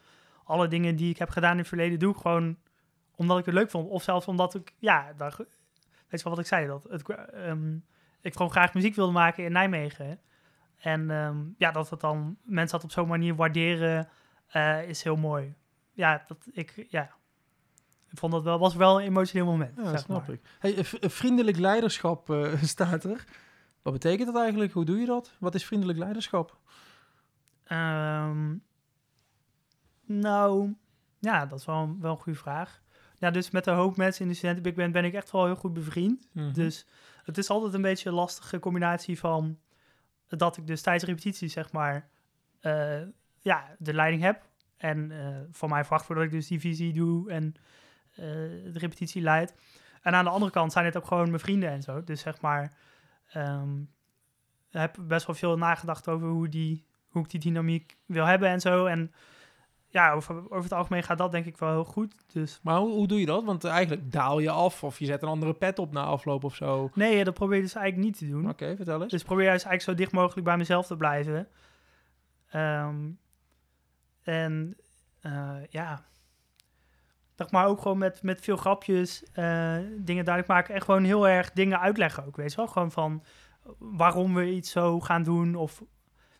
[0.44, 1.98] alle dingen die ik heb gedaan in het verleden...
[1.98, 2.56] doe ik gewoon
[3.16, 3.88] omdat ik het leuk vond.
[3.88, 4.74] Of zelfs omdat ik...
[4.78, 5.46] Ja, daar, weet
[6.08, 6.66] je wel wat ik zei?
[6.66, 7.76] Dat het, ehm,
[8.20, 10.20] ik gewoon graag muziek wilde maken in Nijmegen.
[10.78, 14.08] En ehm, ja, dat het dan mensen dat op zo'n manier waarderen...
[14.48, 15.54] eh, is heel mooi.
[15.96, 16.86] Ja, dat ik...
[16.88, 17.10] Ja,
[18.10, 18.58] ik vond dat wel...
[18.58, 19.76] was wel een emotioneel moment.
[19.76, 20.34] Ja, snap maar.
[20.36, 20.40] ik.
[20.58, 23.24] Hey, v- vriendelijk leiderschap eh, staat er.
[23.82, 24.72] Wat betekent dat eigenlijk?
[24.72, 25.36] Hoe doe je dat?
[25.38, 26.58] Wat is vriendelijk leiderschap?
[27.64, 28.54] Ehm,
[30.04, 30.74] nou,
[31.18, 32.82] ja, dat is wel, een- wel een goede vraag.
[33.18, 35.44] Ja, dus met een hoop mensen in de studenten Big Band ben ik echt wel
[35.44, 36.28] heel goed bevriend.
[36.32, 36.52] Mhm.
[36.52, 36.86] Dus
[37.24, 39.58] het is altijd een beetje een lastige combinatie van
[40.28, 42.08] dat ik dus tijdens repetitie, zeg maar,
[42.60, 43.00] eh,
[43.38, 44.45] ja, de leiding heb.
[44.76, 47.54] En eh, van mij verwacht wordt dat ik dus die visie doe en
[48.10, 48.24] eh,
[48.72, 49.54] de repetitie leid.
[50.02, 52.04] En aan de andere kant zijn het ook gewoon mijn vrienden en zo.
[52.04, 52.72] Dus zeg maar,
[54.70, 58.48] ik heb best wel veel nagedacht over hoe, die, hoe ik die dynamiek wil hebben
[58.48, 58.86] en zo.
[58.86, 59.12] En
[59.88, 62.14] ja, over, over het algemeen gaat dat denk ik wel heel goed.
[62.32, 63.44] Dus Maar hoe, hoe doe je dat?
[63.44, 66.54] Want eigenlijk daal je af of je zet een andere pet op na afloop of
[66.54, 66.82] zo.
[66.82, 68.76] Oké, nee, dat probeer ik dus eigenlijk niet te doen.
[68.76, 69.12] vertel eens.
[69.12, 71.48] Dus probeer juist eigenlijk zo dicht mogelijk bij mezelf te blijven.
[72.50, 73.10] Ehm,
[74.26, 74.76] en
[75.20, 76.04] eh, ja,
[77.34, 80.74] zeg maar ook gewoon met, met veel grapjes eh, dingen duidelijk maken.
[80.74, 82.66] En gewoon heel erg dingen uitleggen ook, weet je wel.
[82.66, 83.22] Gewoon van
[83.78, 85.82] waarom we iets zo gaan doen of,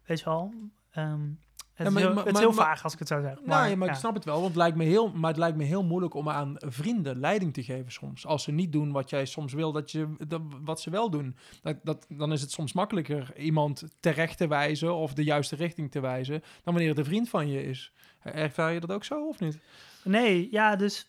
[0.04, 0.54] weet je wel.
[0.90, 1.30] Ehm,
[1.76, 3.08] het Ja, is maar- heel, maar- het is maar- heel maar- vaag als ik het
[3.08, 3.34] zo zeg.
[3.44, 3.92] nou, ja, maar ja.
[3.92, 6.14] ik snap het wel, want het lijkt me heel, maar het lijkt me heel moeilijk
[6.14, 8.26] om aan vrienden leiding te geven soms.
[8.26, 11.36] Als ze niet doen wat jij soms wil dat je, dat, wat ze wel doen.
[11.62, 15.90] Dat, dat, dan is het soms makkelijker iemand terecht te wijzen of de juiste richting
[15.90, 17.92] te wijzen, dan wanneer het een vriend van je is.
[18.22, 19.58] Ervaar je dat ook zo of niet?
[20.04, 21.06] Nee, ja, dus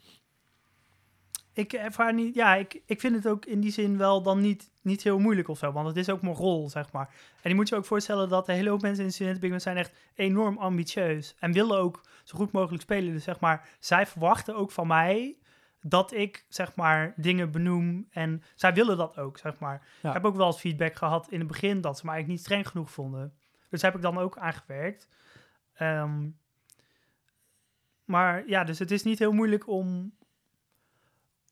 [1.58, 4.70] ik ervaar niet, ja, ik, ik vind het ook in die zin wel dan niet,
[4.82, 7.10] niet heel moeilijk of zo, want het is ook mijn rol, zeg maar.
[7.42, 9.78] En je moet je ook voorstellen dat een hele hoop mensen in de studentenbig zijn
[9.78, 13.14] echt enorm ambitieus en willen ook zo goed mogelijk spelen.
[13.14, 15.38] Dus zeg maar, zij verwachten ook van mij
[15.82, 19.88] dat ik, zeg maar, dingen benoem en zij willen dat ook, zeg maar.
[20.02, 20.08] Ja.
[20.08, 22.48] Ik heb ook wel eens feedback gehad in het begin dat ze me eigenlijk niet
[22.48, 23.34] streng genoeg vonden.
[23.70, 25.08] Dus daar heb ik dan ook aangewerkt.
[25.74, 26.28] Ehm,
[28.06, 30.14] maar ja, dus het is niet heel moeilijk om,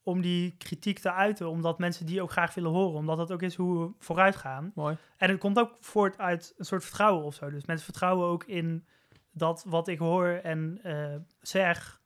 [0.06, 3.42] om die kritiek te uiten, omdat mensen die ook graag willen horen, omdat dat ook
[3.42, 4.72] is hoe we vooruit gaan.
[4.76, 4.98] Mooi.
[5.18, 7.50] En het komt ook voort uit een soort vertrouwen of zo.
[7.50, 8.86] Dus mensen vertrouwen ook in
[9.32, 12.02] dat wat ik hoor en eh, zeg,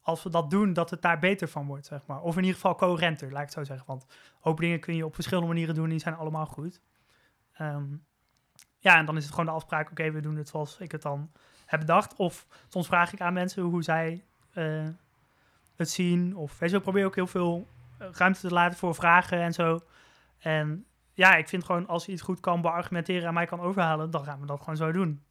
[0.00, 2.20] als we dat doen, dat het daar beter van wordt, zeg maar.
[2.22, 3.86] Of in ieder geval coherenter, laat ik het zo zeggen.
[3.86, 4.06] Want
[4.40, 6.80] hoop dingen kun je op verschillende manieren doen en die zijn allemaal goed.
[7.52, 7.86] Ehm,
[8.78, 11.02] ja, en dan is het gewoon de afspraak, oké, we doen het zoals ik het
[11.02, 11.30] dan
[11.66, 12.16] heb bedacht.
[12.16, 14.88] Of soms vraag ik aan mensen hoe zij eh,
[15.82, 16.36] het zien.
[16.36, 17.68] Of weet je, ik probeer ook heel veel
[17.98, 19.80] eh, ruimte te laten voor vragen en zo.
[20.38, 24.10] En ja, ik vind gewoon als je iets goed kan beargumenteren en mij kan overhalen,
[24.10, 25.22] dan gaan we dat gewoon zo doen.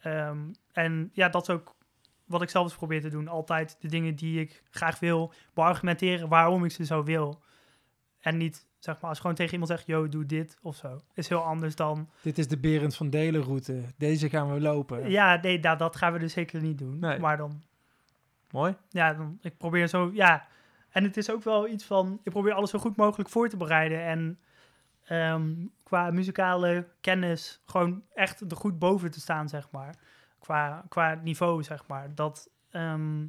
[0.00, 0.38] Ehm,
[0.72, 1.74] en ja, dat is ook
[2.26, 3.28] wat ik zelf eens probeer te doen.
[3.28, 7.42] Altijd de dingen die ik graag wil beargumenteren waarom ik ze zo wil.
[8.20, 11.00] En niet, zeg maar, als je gewoon tegen iemand zegt, yo, doe dit of zo.
[11.14, 12.10] Is heel anders dan...
[12.22, 13.82] Dit is de Berend van Delen route.
[13.96, 15.10] Deze gaan we lopen.
[15.10, 16.98] Ja, nee, dat, dat gaan we dus zeker niet doen.
[16.98, 17.18] Nee.
[17.18, 17.62] Maar dan,
[18.50, 18.76] Mooi.
[18.88, 20.46] ja, dan, ik probeer zo, ja.
[20.90, 23.56] En het is ook wel iets van, ik probeer alles zo goed mogelijk voor te
[23.56, 24.04] bereiden.
[24.04, 24.38] En
[25.04, 29.94] ehm, qua muzikale kennis gewoon echt er goed boven te staan, zeg maar.
[30.38, 32.14] Qua, qua niveau, zeg maar.
[32.14, 33.26] Dat, ehm,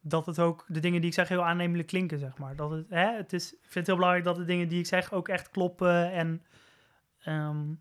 [0.00, 2.56] dat het ook, de dingen die ik zeg heel aannemelijk klinken, zeg maar.
[2.56, 4.86] Dat het, hè, het is, ik vind het heel belangrijk dat de dingen die ik
[4.86, 6.42] zeg ook echt kloppen en
[7.22, 7.74] ehm,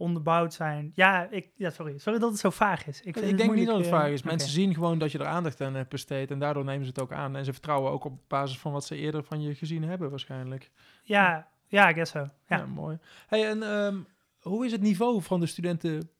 [0.00, 0.92] onderbouwd zijn.
[0.94, 1.98] Ja, ik, ja, sorry.
[1.98, 3.00] Sorry dat het zo vaag is.
[3.00, 4.18] Ik, Ik, vind het denk niet dat het eh, vaag is.
[4.20, 4.28] oké.
[4.28, 6.30] Mensen zien gewoon dat je er aandacht aan hebt besteed.
[6.30, 7.36] En daardoor nemen ze het ook aan.
[7.36, 10.70] En ze vertrouwen ook op basis van wat ze eerder van je gezien hebben waarschijnlijk.
[11.02, 12.18] Ja, ja, I guess so.
[12.18, 12.66] Ja, Ja.
[12.66, 12.98] mooi.
[13.26, 13.98] Hey, en ehm,
[14.40, 16.10] hoe is het niveau van de studenten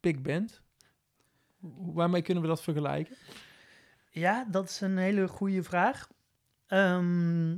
[0.00, 0.62] Big Band?
[1.78, 3.16] Waarmee kunnen we dat vergelijken?
[4.10, 6.08] Ja, dat is een hele goede vraag.
[6.66, 7.56] Ehm,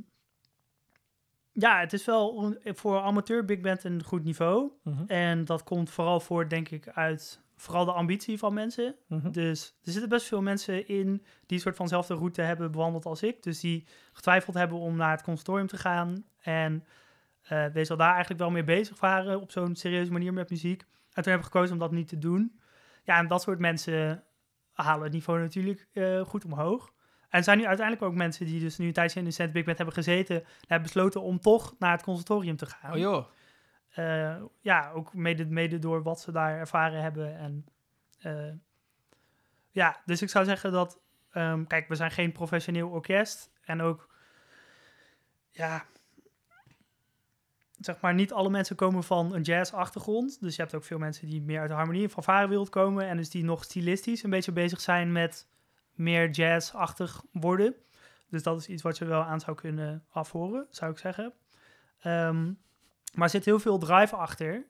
[1.53, 4.71] ja, het is wel voor amateur big band een goed niveau.
[4.83, 8.95] Mhm, En dat komt vooral voor, denk ik, uit vooral de ambitie van mensen.
[9.07, 9.31] mhm.
[9.31, 11.07] Dus er zitten best veel mensen in
[11.47, 13.43] die een soort vanzelfde route hebben bewandeld als ik.
[13.43, 16.25] Dus die getwijfeld hebben om naar het consortium te gaan.
[16.41, 16.85] En
[17.43, 20.81] eh wees al daar eigenlijk wel mee bezig waren op zo'n serieuze manier met muziek.
[20.81, 22.61] En toen hebben we gekozen om dat niet te doen.
[23.05, 24.25] Ja, en dat soort mensen
[24.73, 26.93] halen het niveau natuurlijk eh, goed omhoog.
[27.33, 29.53] En er zijn nu uiteindelijk ook mensen die dus nu een tijdje in de Cent
[29.53, 30.37] Big Band hebben gezeten...
[30.37, 32.93] en hebben besloten om toch naar het conservatorium te gaan.
[32.93, 33.27] Oh joh.
[33.89, 37.37] Eh, ja, ook mede, mede door wat ze daar ervaren hebben.
[37.37, 37.67] En
[38.19, 38.53] eh,
[39.71, 40.99] ja, dus ik zou zeggen dat,
[41.31, 43.51] ehm, kijk, we zijn geen professioneel orkest.
[43.63, 44.09] En ook,
[45.51, 45.85] ja,
[47.79, 50.41] zeg maar, niet alle mensen komen van een jazz-achtergrond.
[50.41, 53.09] Dus je hebt ook veel mensen die meer uit de harmonie en fanfarewereld komen.
[53.09, 55.51] En dus die nog stilistisch een beetje bezig zijn met
[56.03, 57.75] meer jazz-achtig worden.
[58.29, 61.33] Dus dat is iets wat je wel aan zou kunnen afhoren, zou ik zeggen.
[62.01, 62.45] Ehm,
[63.15, 64.65] maar er zit heel veel drive achter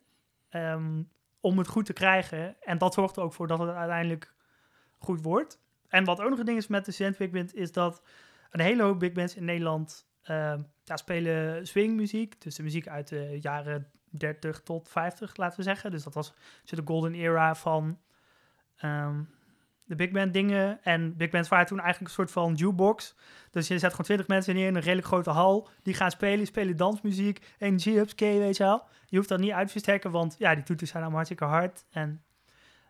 [0.49, 1.03] ehm,
[1.41, 2.62] om het goed te krijgen.
[2.62, 4.35] En dat zorgt er ook voor dat het uiteindelijk
[4.99, 5.61] goed wordt.
[5.89, 8.03] En wat ook nog een ding is met de Student Big Band, is dat
[8.51, 10.07] een hele hoop big bands in Nederland
[10.85, 12.41] ja, spelen swingmuziek.
[12.41, 15.91] Dus de muziek uit de jaren 30 tot 50, laten we zeggen.
[15.91, 17.99] Dus dat was de golden era van
[19.93, 20.78] de big band dingen.
[20.82, 23.16] En big bands waren toen eigenlijk een soort van jukebox.
[23.51, 25.68] Dus je zet gewoon 20 mensen neer in een redelijk grote hal.
[25.82, 28.84] Die gaan spelen, spelen dansmuziek, energieupskey, weet je wel.
[29.07, 31.84] Je hoeft dat niet uit te versterken, want ja, die toeters zijn allemaal hartstikke hard.
[31.90, 32.22] En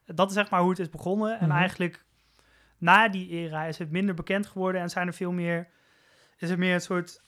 [0.06, 1.38] dat is zeg maar hoe het is begonnen.
[1.40, 1.56] En Mhm.
[1.56, 2.04] eigenlijk
[2.78, 5.68] na die era is het minder bekend geworden en zijn er veel meer,
[6.36, 7.22] is er meer een soort,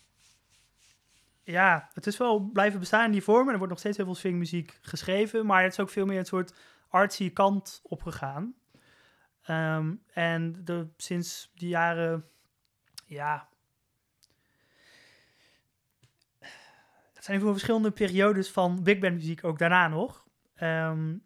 [1.43, 3.47] ja, het is wel blijven bestaan in die vorm.
[3.47, 6.19] En er wordt nog steeds heel veel swingmuziek geschreven, maar het is ook veel meer
[6.19, 6.55] een soort
[6.89, 8.55] artsy kant opgegaan.
[9.45, 10.65] Ehm, en
[10.97, 12.25] sinds die jaren,
[13.07, 13.49] ja,
[17.15, 20.27] er zijn veel verschillende periodes van big band muziek ook daarna nog.
[20.55, 21.17] Ehm,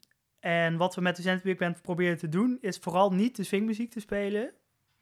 [0.41, 3.45] en wat we met de Zenit Big Band proberen te doen, is vooral niet de
[3.45, 4.53] swingmuziek te spelen.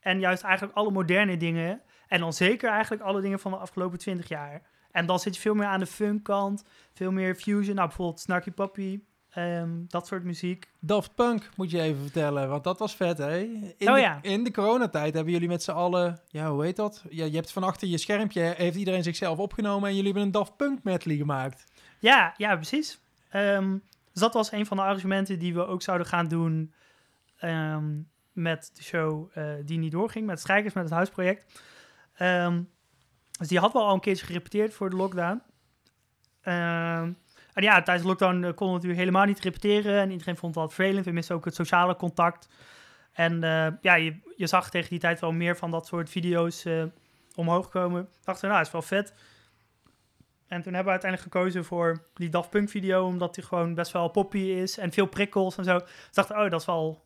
[0.01, 1.83] En juist eigenlijk alle moderne dingen.
[2.07, 4.62] En dan zeker eigenlijk alle dingen van de afgelopen 20 jaar.
[4.91, 7.75] En dan zit je veel meer aan de funkkant, veel meer fusion.
[7.75, 9.01] Nou, bijvoorbeeld Snarky Puppy,
[9.37, 10.70] ehm, dat soort muziek.
[10.80, 13.39] Daft Punk moet je even vertellen, want dat was vet, hè?
[13.39, 14.18] In, Oh de, ja.
[14.22, 17.05] in de coronatijd hebben jullie met z'n allen, ja, hoe heet dat?
[17.11, 20.32] Ja, je hebt van achter je schermpje, heeft iedereen zichzelf opgenomen en jullie hebben een
[20.32, 21.64] Daft Punk medley gemaakt.
[21.99, 23.01] Ja, ja, precies.
[23.28, 23.72] Ehm,
[24.12, 26.74] dus dat was een van de argumenten die we ook zouden gaan doen
[27.37, 28.01] ehm,
[28.32, 31.61] met de show eh, die niet doorging, met Strijkers, met het huisproject.
[33.39, 35.43] Dus die hadden we al een keertje gerepeteerd voor de lockdown.
[37.57, 40.55] En ja, tijdens de lockdown eh, konden we natuurlijk helemaal niet repeteren en iedereen vond
[40.55, 41.05] dat vervelend.
[41.05, 42.49] We misten ook het sociale contact.
[43.13, 46.65] En eh, ja, je, je zag tegen die tijd wel meer van dat soort video's
[46.65, 46.85] eh,
[47.35, 48.09] omhoog komen.
[48.25, 49.15] Dachten we, nou, is wel vet.
[50.47, 53.93] En toen hebben we uiteindelijk gekozen voor die Daft Punk video, omdat die gewoon best
[53.93, 55.79] wel poppy is en veel prikkels en zo.
[55.79, 57.05] Dus dachten, oh, dat is wel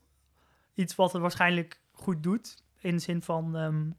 [0.75, 2.63] iets wat het waarschijnlijk goed doet.
[2.81, 3.91] In de zin van ehm,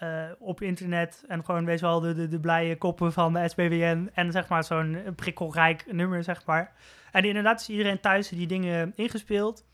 [0.00, 4.10] eh, op internet en gewoon wees wel de, de, de blije koppen van de SBWN
[4.14, 6.72] en zeg maar zo'n prikkelrijk nummer, zeg maar.
[7.12, 9.66] En inderdaad is iedereen thuis die dingen ingespeeld.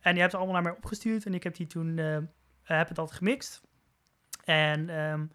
[0.00, 1.26] En die hebben ze allemaal naar mij opgestuurd.
[1.26, 2.16] En ik heb die toen, eh,
[2.62, 3.62] heb het altijd gemixt.
[4.44, 5.26] En ehm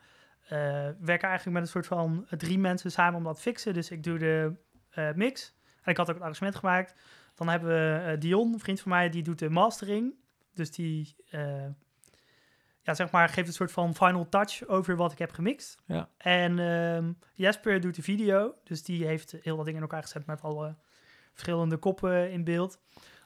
[0.44, 3.74] eh, we werken eigenlijk met een soort van drie mensen samen om dat te fixen.
[3.74, 4.56] Dus ik doe de
[5.16, 5.56] mix.
[5.82, 6.96] En ik had ook het arrangement gemaakt.
[7.36, 10.14] Dan hebben we Dion, een vriend van mij, die doet de mastering.
[10.54, 11.16] Dus die,
[12.84, 15.82] ja, zeg maar, geeft een soort van final touch over wat ik heb gemixt.
[15.86, 16.10] Ja.
[16.18, 18.56] En ehm, Jesper doet de video.
[18.64, 20.76] Dus die heeft heel wat dingen in elkaar gezet met alle
[21.32, 22.80] verschillende koppen in beeld.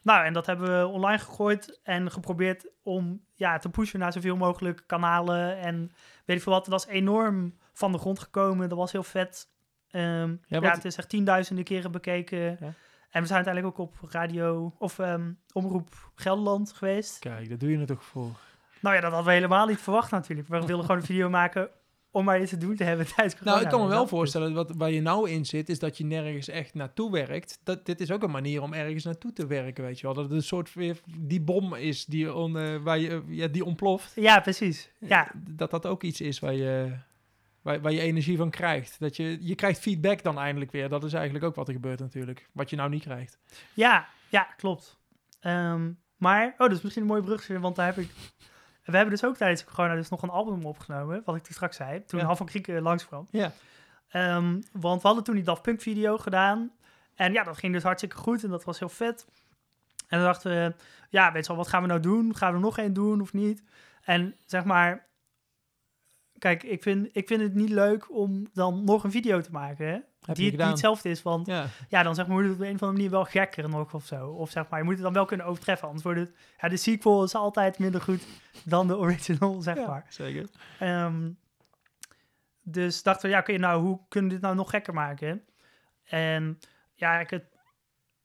[0.04, 4.36] Nou, en dat hebben we online gegooid en geprobeerd om ja, te pushen naar zoveel
[4.36, 5.92] mogelijk kanalen en
[6.26, 6.66] weet ik veel wat.
[6.66, 8.70] Dat is enorm van de grond gekomen.
[8.70, 9.50] Dat was heel vet.
[9.90, 12.58] Ehm, ja, het is echt tienduizenden keren bekeken.
[12.60, 12.74] Ja.
[13.10, 17.20] En we zijn uiteindelijk ook op radio of ehm, omroep Gelderland geweest.
[17.20, 18.40] Kijk, daar doe je het toch voor.
[18.82, 20.48] Nou ja, dat hadden we helemaal niet verwacht natuurlijk.
[20.48, 21.70] We wilden gewoon een video maken
[22.12, 23.56] om maar iets te doen te hebben tijdens corona.
[23.56, 26.06] Nou, ik kan me wel voorstellen, wat, waar je nou in zit, is dat je
[26.06, 27.60] nergens echt naartoe werkt.
[27.64, 30.16] Dat, dit is ook een manier om ergens naartoe te werken, weet je wel.
[30.16, 33.66] Dat het een soort weer die bom is die, on, eh, waar je, ja, die
[33.66, 34.12] ontploft.
[34.16, 34.90] Ja, precies.
[35.00, 36.98] Ja, Dat dat ook iets is waar je,
[37.62, 39.00] waar, waar je energie van krijgt.
[39.00, 40.90] Dat je, je krijgt feedback dan eindelijk weer.
[40.90, 42.50] Dat is eigenlijk ook wat er gebeurt natuurlijk.
[42.52, 43.38] Wat je nou niet krijgt.
[43.74, 44.98] Ja, ja, klopt.
[45.40, 48.10] Ehm, maar, oh, dat is misschien een mooie brug, want daar heb ik...
[48.92, 51.76] We hebben dus ook tijdens corona dus nog een album opgenomen, wat ik toen straks
[51.76, 52.26] zei, toen Ja.
[52.26, 53.28] Half van Krieken langskwam.
[53.32, 53.52] Ja.
[54.08, 56.72] Ehm, want we hadden toen die Daft Punk video gedaan.
[57.16, 59.26] En ja, dat ging dus hartstikke goed en dat was heel vet.
[60.08, 60.76] En dan dachten we,
[61.10, 62.36] ja, weet je wel, wat gaan we nou doen?
[62.36, 63.64] Gaan we er nog één doen of niet?
[64.04, 65.08] En zeg maar,
[66.38, 69.88] kijk, ik vind, ik vind het niet leuk om dan nog een video te maken,
[69.88, 70.00] hè?
[70.36, 71.66] Die, je die hetzelfde is, want Ja.
[71.90, 74.06] ja, dan zeg maar, moet het op een of andere manier wel gekker nog of
[74.06, 74.30] zo.
[74.30, 75.86] Of zeg maar, je moet het dan wel kunnen overtreffen.
[75.88, 78.28] Anders wordt het, ja, de sequel is altijd minder goed
[78.64, 80.06] dan de original, zeg Ja, maar.
[80.10, 80.50] zeker.
[80.80, 81.30] Ehm,
[82.62, 85.44] dus dachten we, ja, oké, nou, hoe kunnen we dit nou nog gekker maken?
[86.04, 86.60] En
[86.94, 87.44] ja, ik het,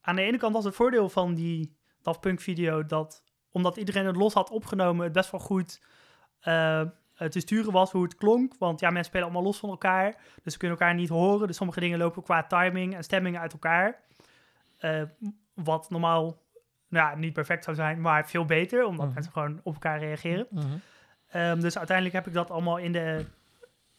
[0.00, 4.07] aan de ene kant was het voordeel van die Daft Punk video dat, omdat iedereen
[4.07, 5.80] het los had opgenomen, het best wel goed
[6.40, 6.82] eh,
[7.29, 8.55] te sturen was hoe het klonk.
[8.59, 11.47] Want ja, mensen spelen allemaal los van elkaar, dus ze kunnen elkaar niet horen.
[11.47, 14.01] Dus sommige dingen lopen qua timing en stemming uit elkaar.
[14.79, 15.03] Eh,
[15.55, 16.41] wat normaal
[16.89, 19.14] nou ja, niet perfect zou zijn, maar veel beter, omdat Mhm.
[19.14, 20.47] mensen gewoon op elkaar reageren.
[20.51, 20.66] Mhm.
[21.29, 23.27] Ehm, dus uiteindelijk heb ik dat allemaal in de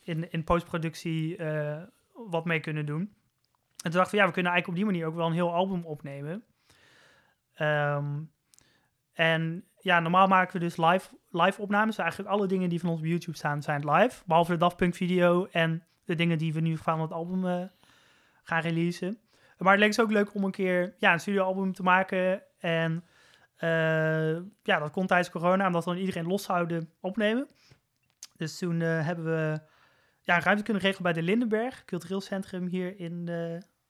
[0.06, 1.82] in, in postproductie eh,
[2.14, 3.00] wat mee kunnen doen.
[3.02, 5.54] En toen dachten we, ja, we kunnen eigenlijk op die manier ook wel een heel
[5.54, 6.44] album opnemen.
[7.54, 8.22] Ehm,
[9.14, 11.98] en ja, normaal maken we dus live, live opnames.
[11.98, 14.24] Eigenlijk alle dingen die van ons op YouTube staan, zijn live.
[14.26, 17.64] Behalve de Daft Punk video en de dingen die we nu van het album eh,
[18.44, 19.18] gaan releasen.
[19.58, 22.44] Maar het leek dus ook leuk om een keer ja, een studioalbum te maken.
[22.60, 23.04] En
[23.56, 27.48] eh, ja, dat kon tijdens corona, omdat we dan iedereen los zouden opnemen.
[28.38, 29.60] Dus toen eh, hebben we
[30.22, 33.30] ja, een ruimte kunnen regelen bij de Lindenberg, cultureel centrum hier in,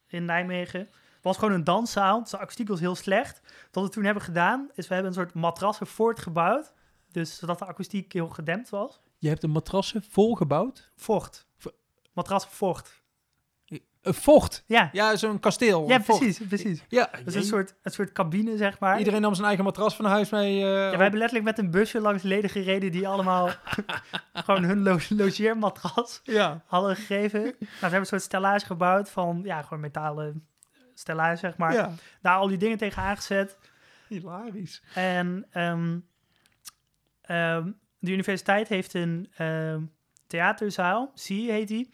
[0.07, 0.89] in Nijmegen.
[1.23, 3.41] Het was gewoon een danszaal, dus de akoestiek was heel slecht.
[3.71, 6.73] Wat we toen hebben gedaan, is we hebben een soort matrassen voortgebouwd.
[7.11, 9.01] Dus zodat de akoestiek heel gedempt was.
[9.17, 10.91] Je hebt een matrassen volgebouwd.
[10.95, 11.47] Vocht.
[11.57, 11.71] Vo-
[12.13, 13.01] Matrassen vocht.
[14.01, 14.63] Een vocht.
[14.67, 15.87] Ja, Ja, zo'n kasteel.
[15.87, 16.19] ja vocht.
[16.19, 16.83] precies, precies.
[16.87, 18.97] Ja, Dus een soort, een soort cabine, zeg maar.
[18.97, 20.55] Iedereen nam zijn eigen matras van huis mee.
[20.55, 23.49] eh, Ja, we hebben letterlijk met een busje langs leden gereden die allemaal
[24.33, 26.63] gewoon hun lo logeermatras ja.
[26.65, 27.41] hadden gegeven.
[27.41, 30.47] Nou, we hebben een soort stellage gebouwd van, ja, gewoon metalen
[30.93, 31.73] stellage, zeg maar.
[31.73, 31.91] ja.
[32.21, 33.57] Daar al die dingen tegen aangezet.
[34.07, 34.83] Hilarisch.
[34.93, 35.99] En ehm,
[37.21, 39.81] ehm, de universiteit heeft een ehm,
[40.27, 41.93] theaterzaal, zie heet die.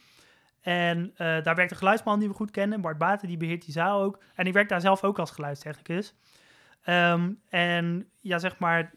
[0.62, 3.74] En eh, daar werkt een geluidsman die we goed kennen, Bart Baten, die beheert die
[3.74, 4.24] zaal ook.
[4.36, 6.16] En ik werk daar zelf ook als geluidstechnicus.
[7.50, 8.92] En ja, zeg maar,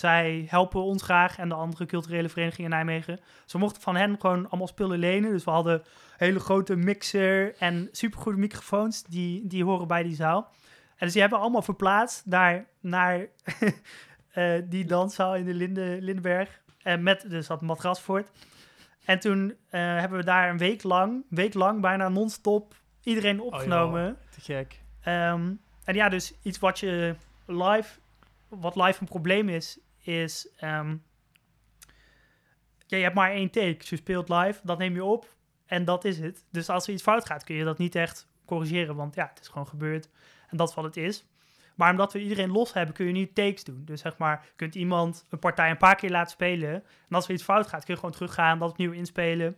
[0.00, 3.20] zij helpen ons graag en de andere culturele verenigingen in Nijmegen.
[3.44, 5.30] Ze mochten van hen gewoon allemaal spullen lenen.
[5.30, 5.82] Dus we hadden een
[6.16, 10.50] hele grote mixer en supergoede microfoons, die, die horen bij die zaal.
[10.96, 13.26] En dus die hebben allemaal verplaatst daar naar
[14.32, 16.60] eh, die danszaal in de Linde, Lindenberg.
[16.82, 18.30] En met dus dat matras voort.
[19.04, 24.18] En toen eh, hebben we daar een week lang, week lang bijna non-stop iedereen opgenomen.
[24.30, 24.80] Te gek.
[25.02, 25.52] Ehm,
[25.84, 27.14] en ja, dus iets wat je
[27.46, 27.98] live,
[28.48, 30.96] wat live een probleem is, is ehm,
[32.86, 33.76] ja, je hebt maar één take.
[33.78, 35.34] Je speelt live, dat neem je op
[35.66, 36.44] en dat is het.
[36.50, 39.40] Dus als er iets fout gaat, kun je dat niet echt corrigeren, want ja, het
[39.40, 40.08] is gewoon gebeurd
[40.48, 41.24] en dat is wat het is.
[41.74, 43.82] Maar omdat we iedereen los hebben, kun je niet takes doen.
[43.84, 46.72] Dus zeg maar, kunt iemand een partij een paar keer laten spelen.
[46.74, 49.56] En als er iets fout gaat, kun je gewoon teruggaan, dat opnieuw inspelen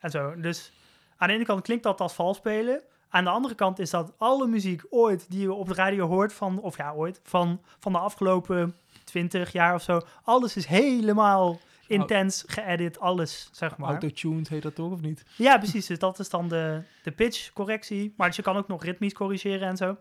[0.00, 0.40] en zo.
[0.40, 0.72] Dus
[1.16, 2.82] aan de ene kant klinkt dat als vals spelen.
[3.08, 6.32] Aan de andere kant is dat alle muziek ooit die je op de radio hoort
[6.32, 8.76] van, of ja, ooit, van, van de afgelopen
[9.08, 10.00] 20 jaar of zo.
[10.22, 13.88] Alles is helemaal intens geëdit, alles, zeg maar.
[13.90, 15.24] Autotuned heet dat toch, of niet?
[15.36, 15.86] Ja, precies.
[15.86, 18.14] Dus dat is dan de, de pitch correctie.
[18.16, 19.96] Maar dus je kan ook nog ritmisch corrigeren en zo.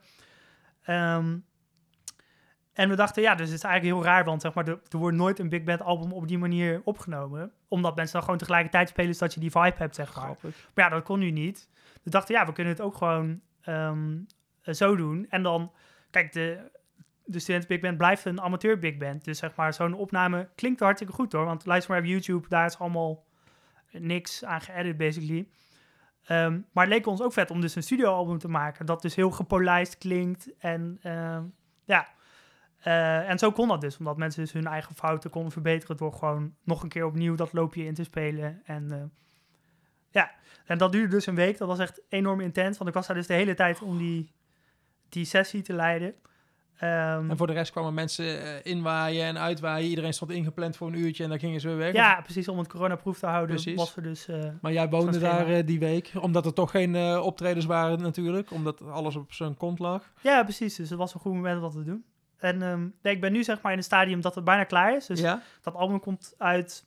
[0.84, 1.38] Ehm,
[2.74, 4.98] En we dachten, ja, dus het is eigenlijk heel raar, want zeg maar, er, er
[4.98, 7.52] wordt nooit een big band album op die manier opgenomen.
[7.68, 10.24] Omdat mensen dan gewoon tegelijkertijd spelen, zodat je die vibe hebt, zeg maar.
[10.24, 10.70] Grappig.
[10.74, 11.70] Maar ja, dat kon nu niet.
[12.04, 14.18] We dachten, ja, we kunnen het ook gewoon ehm,
[14.62, 15.26] eh, zo doen.
[15.30, 15.72] En dan,
[16.10, 16.72] kijk, de,
[17.28, 19.24] de studenten big band blijft een amateur big band.
[19.24, 21.46] Dus zeg maar, zo'n opname klinkt hartstikke goed hoor.
[21.46, 23.26] Want luister maar op YouTube, daar is allemaal
[23.92, 25.48] niks aan geëdit basically.
[26.24, 28.86] Ehm, maar het leek ons ook vet om dus een studioalbum te maken.
[28.86, 30.58] Dat dus heel gepolijst klinkt.
[30.58, 31.44] En ehm,
[31.86, 32.08] ja,
[32.88, 33.98] Eh, en zo kon dat dus.
[33.98, 37.54] Omdat mensen dus hun eigen fouten konden verbeteren door gewoon nog een keer opnieuw dat
[37.54, 38.62] loopje in te spelen.
[38.66, 39.04] En eh,
[40.10, 40.32] ja,
[40.66, 41.58] en dat duurde dus een week.
[41.58, 42.78] Dat was echt enorm intens.
[42.78, 44.32] Want ik was daar dus de hele tijd om die,
[45.10, 46.16] die sessie te leiden.
[46.78, 49.90] Ehm, En voor de rest kwamen mensen eh, inwaaien en uitwaaien.
[49.90, 51.94] Iedereen stond ingepland voor een uurtje en dan gingen ze weer weg.
[51.94, 52.48] ja, precies.
[52.48, 53.76] Om het coronaproef te houden Precies.
[53.76, 54.28] was er dus...
[54.28, 58.02] eh, Maar jij woonde daar eh, die week, omdat er toch geen eh, optredens waren
[58.02, 58.52] natuurlijk.
[58.52, 60.12] Omdat alles op zijn kont lag.
[60.22, 60.76] ja, precies.
[60.76, 62.06] Dus het was een goed moment om dat te doen.
[62.38, 64.96] En ehm, nee, ik ben nu zeg maar in een stadium dat het bijna klaar
[64.96, 65.06] is.
[65.06, 65.42] Dus ja?
[65.62, 66.86] dat album komt uit...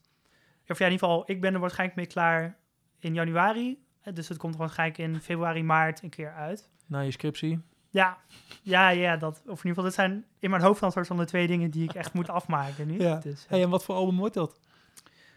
[0.68, 2.56] Of ja, in ieder geval, ik ben er waarschijnlijk mee klaar
[2.98, 3.78] in januari.
[4.14, 6.68] Dus het komt waarschijnlijk in februari, maart een keer uit.
[6.86, 7.60] Na je scriptie.
[7.90, 8.18] Ja,
[8.62, 9.36] ja, ja, dat.
[9.36, 11.70] Of in ieder geval, dit zijn in mijn hoofd dan soort van de twee dingen
[11.70, 13.00] die ik echt moet afmaken nu.
[13.00, 13.16] Ja.
[13.16, 14.58] Dus, eh, Hey, en wat voor album wordt dat?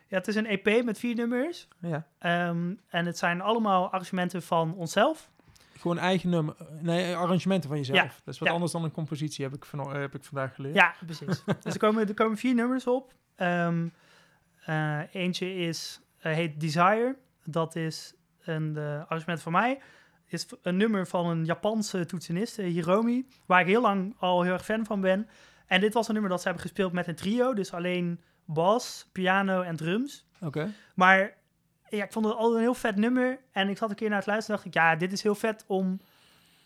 [0.08, 1.68] ja, het is een EP met vier nummers.
[1.80, 2.08] Ja.
[2.20, 5.32] Ehm, en het zijn allemaal arrangementen van onszelf.
[5.80, 6.56] Gewoon eigen nummer.
[6.82, 7.98] Nee, arrangementen van jezelf.
[7.98, 8.04] Ja.
[8.24, 8.54] Dat is wat Ja.
[8.54, 10.76] anders dan een compositie, heb ik, van, heb ik vandaag geleerd.
[10.76, 11.44] Ja, precies.
[11.64, 13.14] dus er komen, er komen vier nummers op.
[13.36, 13.88] Ehm,
[14.66, 17.16] eh, eentje is, eh, heet Desire.
[17.46, 19.80] Dat is een eh, arrangement van mij.
[20.34, 23.28] Is een nummer van een Japanse toetseniste, Hiromi.
[23.46, 25.28] Waar ik heel lang al heel erg fan van ben.
[25.68, 27.54] En dit was een nummer dat ze hebben gespeeld met een trio.
[27.54, 30.26] Dus alleen bas, piano en drums.
[30.42, 30.74] Oké.
[30.96, 31.38] Maar
[31.90, 33.40] ja, ik vond het altijd een heel vet nummer.
[33.52, 35.36] En ik zat een keer naar het luisteren en dacht ik, ja, dit is heel
[35.36, 36.00] vet om een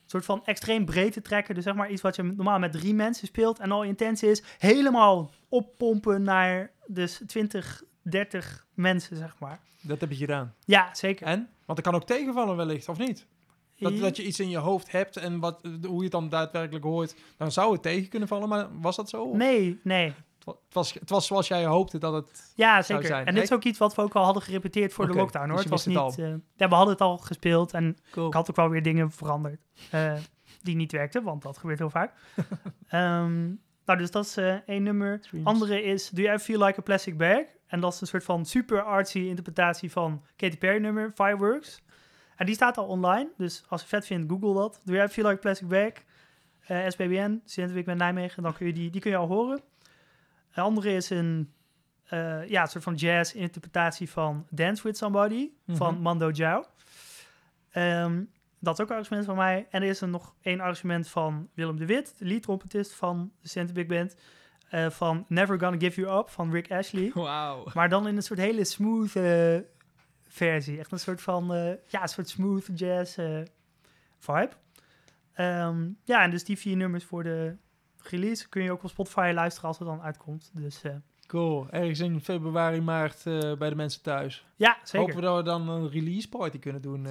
[0.06, 1.56] soort van extreem breed te trekken.
[1.56, 4.44] Dus zeg maar iets wat je normaal met drie mensen speelt en al intens is.
[4.58, 9.60] Helemaal oppompen naar dus 20, 30 mensen, zeg maar.
[9.82, 10.54] Dat heb je gedaan.
[10.66, 11.28] Ja, zeker.
[11.28, 11.50] En?
[11.66, 13.26] Want het kan ook tegenvallen wellicht, of niet?
[13.80, 16.86] Dat, dat je iets in je hoofd hebt en wat, hoe je het dan daadwerkelijk
[16.86, 18.50] hoort, dan zou het tegen kunnen vallen.
[18.50, 19.36] Maar was dat zo?
[19.36, 20.06] Nee, nee.
[20.06, 22.52] Het wa- Het was, het was zoals jij hoopte dat het...
[22.56, 23.06] Ja, zeker.
[23.06, 23.26] zijn.
[23.26, 25.54] En dit is ook iets wat we ook al hadden gerepeteerd voor de lockdown, hoor.
[25.56, 25.98] dus het was niet...
[25.98, 28.28] het eh, ja, we hadden het al gespeeld en Cool.
[28.28, 29.60] Ik had ook wel weer dingen veranderd
[29.92, 30.14] eh,
[30.62, 32.14] die niet werkten, want dat gebeurt heel vaak.
[32.88, 33.46] Ehm,
[33.86, 35.20] nou, dus dat is eh, één nummer.
[35.44, 37.42] Andere is Do You Ever Feel Like a Plastic Bag?
[37.68, 41.82] En dat is een soort van super artsy interpretatie van Katy Perry nummer, Fireworks.
[42.38, 44.82] En die staat al online, dus als je vet vindt, google dat.
[44.84, 45.92] Do You Feel Like Plastic Bag?
[46.68, 49.62] Eh, SBBN, Studentenweek met Nijmegen, dan kun je die, die kun je al horen.
[50.54, 51.52] Een andere is een,
[52.06, 56.02] eh, ja, een soort van jazz interpretatie van Dance With Somebody van Mhm.
[56.04, 56.64] Mando Diao.
[57.72, 58.24] Ehm,
[58.60, 59.68] dat is ook een arrangement van mij.
[59.70, 63.48] En er is er nog één arrangement van Willem de Wit, de lead-trompetist van de
[63.50, 64.16] Center Big Band.
[64.68, 67.12] eh, van Never Gonna Give You Up van Rick Ashley.
[67.14, 67.66] Wauw.
[67.74, 69.16] Maar dan in een soort hele smooth
[70.38, 70.80] versie.
[70.80, 73.42] Echt een soort van, eh, ja, een soort smooth jazz eh,
[74.18, 74.50] vibe.
[75.34, 77.56] Ehm, ja, en dus die vier nummers voor de
[77.98, 80.52] release kun je ook op Spotify luisteren als het dan uitkomt.
[80.54, 80.96] Dus eh,
[81.28, 81.68] Cool.
[81.70, 83.24] Ergens in februari, maart
[83.58, 84.46] bij de mensen thuis.
[84.56, 85.00] ja, zeker.
[85.00, 87.08] Hopen we dat we dan een release party kunnen doen.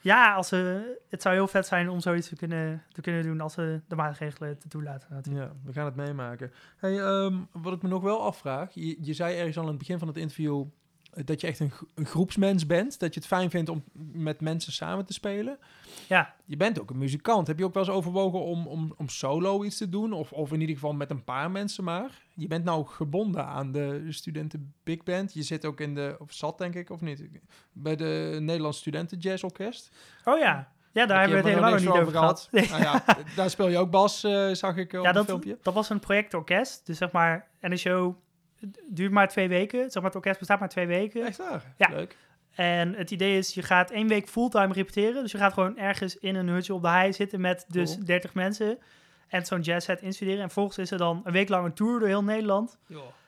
[0.00, 3.40] Ja, als, ze het zou heel vet zijn om zoiets te kunnen, te kunnen doen
[3.40, 5.08] als ze de maatregelen te toelaten.
[5.10, 5.46] Natuurlijk.
[5.46, 6.52] Ja, we gaan het meemaken.
[6.76, 8.74] Hey, ehm, wat ik me nog wel afvraag.
[8.74, 10.64] Je, je zei ergens al aan het begin van het interview
[11.14, 12.98] dat je echt een, een groepsmens bent.
[12.98, 15.58] Dat je het fijn vindt om met mensen samen te spelen.
[16.08, 16.34] Ja.
[16.44, 17.46] Je bent ook een muzikant.
[17.46, 20.12] Heb je ook wel eens overwogen om, om, om solo iets te doen?
[20.12, 22.22] Of, of in ieder geval met een paar mensen maar?
[22.34, 25.34] Je bent nou gebonden aan de studenten Big Band.
[25.34, 27.28] Je zit ook in de, of zat denk ik, of niet?
[27.72, 29.90] Bij de Nederlandse Studenten Jazz Orkest.
[30.24, 32.48] Oh ja, ja daar hebben we het helemaal nog niet over gehad.
[32.50, 33.04] Nou ja,
[33.36, 35.58] daar speel je ook bas, eh, zag ik eh, op Ja, een dat, filmpje.
[35.62, 36.86] dat was een projectorkest.
[36.86, 37.72] Dus zeg maar, en
[38.60, 39.80] show duurt maar twee weken.
[39.80, 41.26] Zeg maar, het orkest bestaat maar twee weken.
[41.26, 41.74] Echt waar?
[41.76, 41.88] Ja.
[41.88, 42.16] Leuk.
[42.54, 45.22] En het idee is, je gaat één week fulltime repeteren.
[45.22, 48.04] Dus je gaat gewoon ergens in een hutje op de hei zitten met dus Cool.
[48.04, 48.78] 30 mensen.
[49.28, 50.40] En zo'n jazzset instuderen.
[50.40, 52.78] En vervolgens is er dan een week lang een tour door heel Nederland.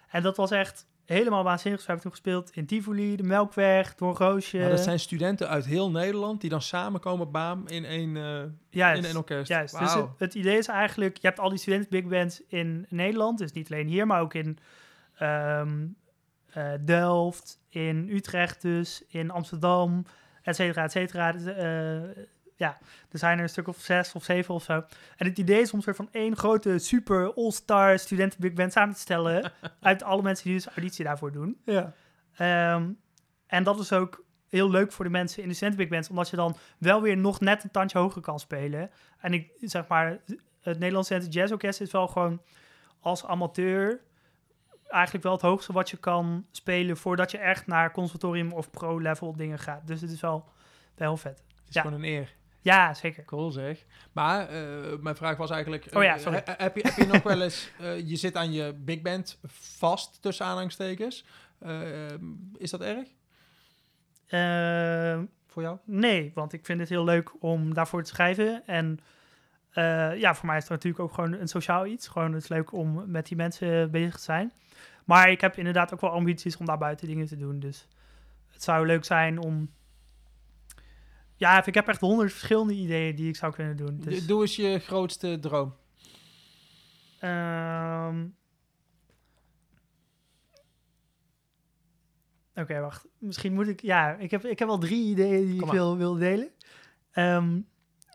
[0.09, 1.79] En dat was echt helemaal waanzinnig.
[1.79, 4.59] Dus we hebben toen gespeeld in Tivoli, de Melkweg, door Roosje.
[4.59, 8.99] Maar dat zijn studenten uit heel Nederland die dan samenkomen, baam, in één, eh, Juist.
[9.03, 9.49] in één orkest.
[9.49, 9.79] Juist.
[9.79, 13.39] Dus het, het idee is eigenlijk, je hebt al die studenten big bands in Nederland,
[13.39, 14.59] dus niet alleen hier, maar ook in
[15.21, 15.87] ehm,
[16.53, 20.05] eh, Delft, in Utrecht dus, in Amsterdam,
[20.43, 21.33] et cetera, et cetera.
[21.33, 22.25] Dus, eh,
[22.57, 22.79] ja,
[23.11, 24.73] er zijn er een stuk of zes of zeven of zo.
[25.17, 28.73] En het idee is om een soort van één grote super all-star studenten big band
[28.73, 31.61] samen te stellen uit alle mensen die dus auditie daarvoor doen.
[31.65, 31.93] ja.
[32.35, 32.91] Ehm,
[33.47, 36.31] en dat is ook heel leuk voor de mensen in de studenten big bands, omdat
[36.31, 38.91] je dan wel weer nog net een tandje hoger kan spelen.
[39.19, 40.21] En ik zeg maar,
[40.61, 42.43] het Nederlandse Jazz Orkest is wel gewoon
[43.01, 44.01] als amateur
[44.91, 49.37] eigenlijk wel het hoogste wat je kan spelen voordat je echt naar conservatorium of pro-level
[49.37, 49.87] dingen gaat.
[49.87, 50.45] Dus het is wel,
[50.95, 51.39] wel heel vet.
[51.39, 51.83] Het is Ja.
[51.83, 52.35] gewoon een eer.
[52.63, 53.25] Ja, zeker.
[53.25, 53.85] Cool zeg.
[54.13, 55.87] Maar eh, mijn vraag was eigenlijk...
[55.93, 56.43] Oh ja, eh, sorry.
[56.45, 57.71] he- heb, je, heb je nog wel eens...
[57.79, 59.39] eh, je zit aan je big band
[59.79, 61.25] vast, tussen aanhalingstekens.
[61.59, 61.81] Eh,
[62.57, 63.09] is dat erg
[65.47, 65.79] voor jou?
[65.85, 68.63] nee, want ik vind het heel leuk om daarvoor te schrijven.
[68.67, 68.99] En
[70.19, 72.09] ja, voor mij is het natuurlijk ook gewoon een sociaal iets.
[72.09, 74.53] Gewoon het is leuk om met die mensen bezig te zijn.
[75.11, 77.61] Maar ik heb inderdaad ook wel ambities om daar buiten dingen te doen.
[77.61, 77.87] Dus
[78.47, 79.71] het zou leuk zijn om...
[81.35, 84.01] Ja, ik heb echt honderd verschillende ideeën die ik zou kunnen doen.
[84.01, 85.75] Dus, Doe eens je grootste droom.
[87.19, 88.27] Ehm,
[92.55, 93.07] Oké, wacht.
[93.19, 93.81] Misschien moet ik...
[93.81, 96.51] Ja, ik heb, ik heb al drie ideeën die Kom ik wil, wil delen.
[97.11, 97.61] Ehm,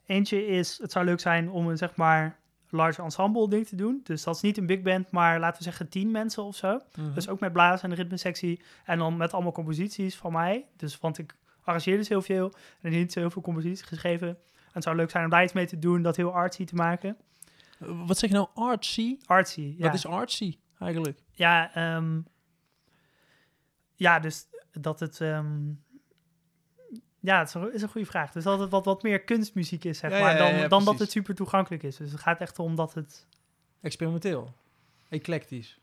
[0.06, 2.40] eentje is, het zou leuk zijn om een, zeg maar,
[2.70, 4.00] large ensemble ding te doen.
[4.04, 6.80] Dus dat is niet een big band, maar laten we zeggen tien mensen of zo.
[6.96, 7.14] Mhm.
[7.14, 8.62] Dus ook met blazen en de ritmesectie.
[8.86, 10.66] En dan met allemaal composities van mij.
[10.76, 12.54] Dus, want ik arrangeer dus heel veel.
[12.82, 14.28] En niet zo heel veel composities geschreven.
[14.28, 16.76] En het zou leuk zijn om daar iets mee te doen, dat heel artsy te
[16.76, 17.18] maken.
[17.80, 18.48] Eh, Wat zeg je nou?
[18.54, 19.18] Artsy?
[19.26, 19.86] Artsy, ja.
[19.86, 21.20] Wat is artsy eigenlijk?
[21.32, 22.20] Ja, ehm,
[23.96, 25.22] ja, dus dat het...
[25.22, 25.72] ehm,
[27.26, 28.32] ja, het is een, is een goede vraag.
[28.32, 31.12] Dus dat het wat, wat meer kunstmuziek is, zeg Ja, maar, dan, dan dat het
[31.12, 31.96] super toegankelijk is.
[31.96, 33.28] Dus het gaat echt om dat het
[33.82, 34.54] Experimenteel.
[35.10, 35.80] Eclectisch.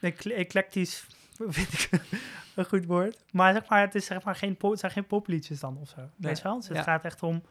[0.00, 1.06] ecle- eclectisch,
[1.48, 1.90] vind ik
[2.54, 3.24] een goed woord.
[3.32, 6.00] Maar zeg maar, het, is, zeg maar geen, het zijn geen popliedjes dan of zo.
[6.16, 6.56] Weet je wel?
[6.56, 7.42] Dus het gaat echt om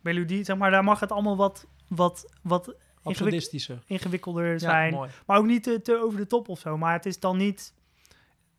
[0.00, 3.78] melodie, zeg maar, daar mag het allemaal wat, wat, wat Absurdistische.
[3.86, 5.10] ingewikkelder zijn.
[5.26, 6.76] Maar ook niet te, te over de top of zo.
[6.78, 7.74] Maar het is dan niet...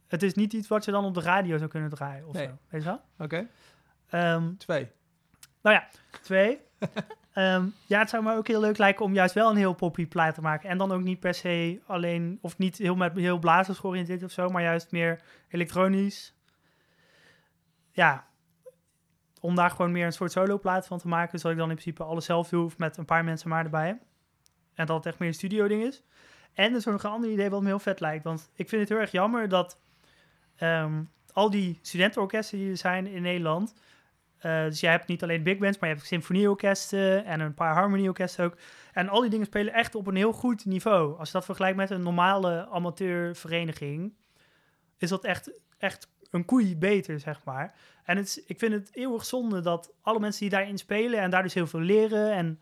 [0.07, 2.45] Het is niet iets wat je dan op de radio zou kunnen draaien of Nee.
[2.45, 2.51] zo.
[2.69, 3.01] Weet je wel?
[3.19, 3.47] Oké,
[4.13, 4.91] Ehm, twee.
[5.61, 5.87] nou ja,
[6.21, 6.59] twee.
[7.33, 10.07] Ehm, ja, het zou me ook heel leuk lijken om juist wel een heel poppy
[10.07, 10.69] plaat te maken.
[10.69, 12.37] En dan ook niet per se alleen...
[12.41, 14.49] Of niet heel met heel blazers georiënteerd of zo.
[14.49, 16.35] Maar juist meer elektronisch.
[17.91, 18.27] Ja.
[19.39, 21.39] Om daar gewoon meer een soort solo-plaat van te maken.
[21.39, 22.65] Zodat ik dan in principe alles zelf doe.
[22.65, 23.99] Of met een paar mensen maar erbij.
[24.73, 26.03] En dat het echt meer een studio-ding is.
[26.53, 28.23] En er is ook nog een ander idee wat me heel vet lijkt.
[28.23, 29.79] Want ik vind het heel erg jammer dat
[30.55, 33.73] ehm, al die studentenorkesten die er zijn in Nederland.
[34.43, 37.73] Eh, dus je hebt niet alleen big bands, maar je hebt symfonieorkesten en een paar
[37.73, 38.57] harmonieorkesten ook.
[38.93, 41.17] En al die dingen spelen echt op een heel goed niveau.
[41.17, 44.13] Als je dat vergelijkt met een normale amateurvereniging,
[44.97, 47.73] is dat echt, echt een koei beter, zeg maar.
[48.03, 51.43] En het ik vind het eeuwig zonde dat alle mensen die daarin spelen en daar
[51.43, 52.61] dus heel veel leren en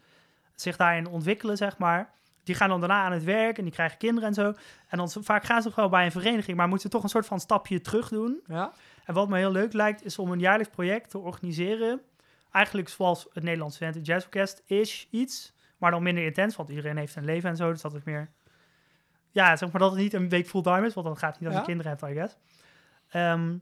[0.56, 2.14] zich daarin ontwikkelen, zeg maar,
[2.44, 4.54] die gaan dan daarna aan het werk en die krijgen kinderen en zo.
[4.88, 7.26] En dan vaak gaan ze toch wel bij een vereniging, maar moeten toch een soort
[7.26, 8.42] van stapje terug doen.
[8.48, 8.74] Ja?
[9.12, 12.02] En wat me heel leuk lijkt, is om een jaarlijks project te organiseren.
[12.52, 16.98] Eigenlijk zoals het Nederlands Studenten Jazz Orkest is iets, maar dan minder intens, want iedereen
[16.98, 17.72] heeft een leven en zo.
[17.72, 18.30] Dus dat is meer,
[19.32, 21.50] ja, zeg maar dat het niet een week fulltime is, want dan gaat het niet
[21.50, 21.60] als Ja.
[21.60, 22.38] je kinderen hebt, I guess.
[23.10, 23.58] Ehm,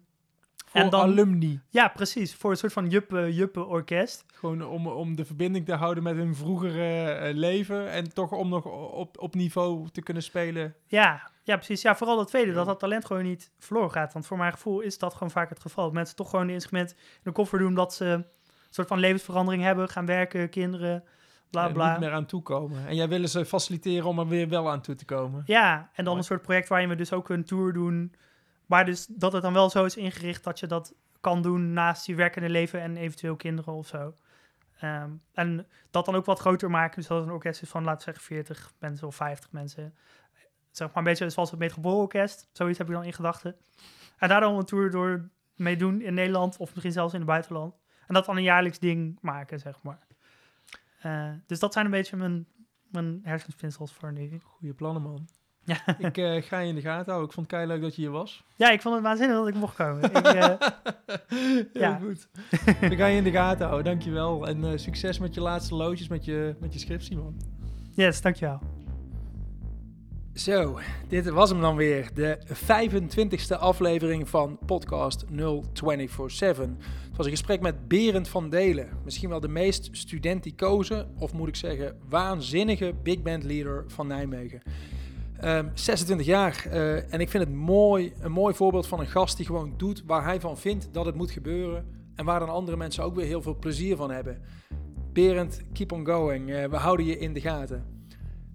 [0.66, 1.60] Voor En dan- alumni.
[1.70, 4.26] ja, precies, voor een soort van juppe, juppe orkest.
[4.34, 7.90] Gewoon om, om de verbinding te houden met hun vroegere eh, leven.
[7.92, 10.76] En toch om nog op, op niveau te kunnen spelen.
[10.86, 11.82] Ja, ja, precies.
[11.82, 14.14] Ja, vooral dat tweede, dat dat talent gewoon niet verloren gaat.
[14.14, 15.84] Want voor mijn gevoel is dat gewoon vaak het geval.
[15.84, 18.26] Dat mensen toch gewoon de instrument in de koffer doen, dat ze een
[18.70, 21.04] soort van levensverandering hebben, gaan werken, kinderen,
[21.50, 21.92] bla bla.
[21.92, 22.88] niet meer aan toekomen.
[22.88, 25.44] En jij willen ze faciliteren om er weer wel aan toe te komen.
[25.46, 28.14] Ja, en dan een soort project waarin we dus ook een tour doen.
[28.66, 32.06] Maar dus dat het dan wel zo is ingericht dat je dat kan doen naast
[32.06, 34.14] je werkende leven en eventueel kinderen of zo.
[34.80, 36.96] Ehm, en dat dan ook wat groter maken.
[36.96, 39.94] Dus dat het een orkest is van, laten we zeggen, 40 mensen of 50 mensen.
[40.72, 42.50] Zeg maar een beetje zoals het Metropoolorkest.
[42.52, 43.56] Zoiets heb ik dan in gedachten.
[44.18, 47.28] En daar dan een tour door mee doen in Nederland of misschien zelfs in het
[47.30, 47.76] buitenland.
[48.08, 50.08] En dat dan een jaarlijks ding maken, zeg maar.
[51.02, 52.48] Eh, dus dat zijn een beetje mijn,
[52.92, 54.40] mijn hersenspinsels voor nu.
[54.44, 55.28] Goeie plannen, man.
[55.64, 55.78] Ja.
[56.08, 57.28] Ik eh, ga je in de gaten houden.
[57.28, 58.44] Ik vond het leuk dat je hier was.
[58.56, 60.04] Ja, ik vond het waanzinnig dat ik mocht komen.
[60.04, 60.54] ik, eh,
[61.74, 61.98] Ja.
[61.98, 62.30] goed.
[62.82, 63.86] Ik ga je in de gaten houden.
[63.86, 64.48] Dankjewel.
[64.48, 67.42] En succes met je laatste loodjes met je, met je scriptie, man.
[67.96, 68.60] yes, dankjewel.
[70.34, 72.10] Zo, dit was hem dan weer.
[72.14, 76.66] De 25e aflevering van podcast 0247.
[77.08, 78.88] Het was een gesprek met Berend van Delen.
[79.04, 84.62] Misschien wel de meest studenticoze, of moet ik zeggen, waanzinnige big band leader van Nijmegen.
[85.40, 86.66] Ehm, 26 jaar.
[86.72, 90.04] eh, en ik vind het mooi, een mooi voorbeeld van een gast die gewoon doet
[90.06, 91.86] waar hij van vindt dat het moet gebeuren.
[92.16, 94.42] En waar dan andere mensen ook weer heel veel plezier van hebben.
[95.14, 96.52] Berend, keep on going.
[96.52, 97.99] Eh, we houden je in de gaten.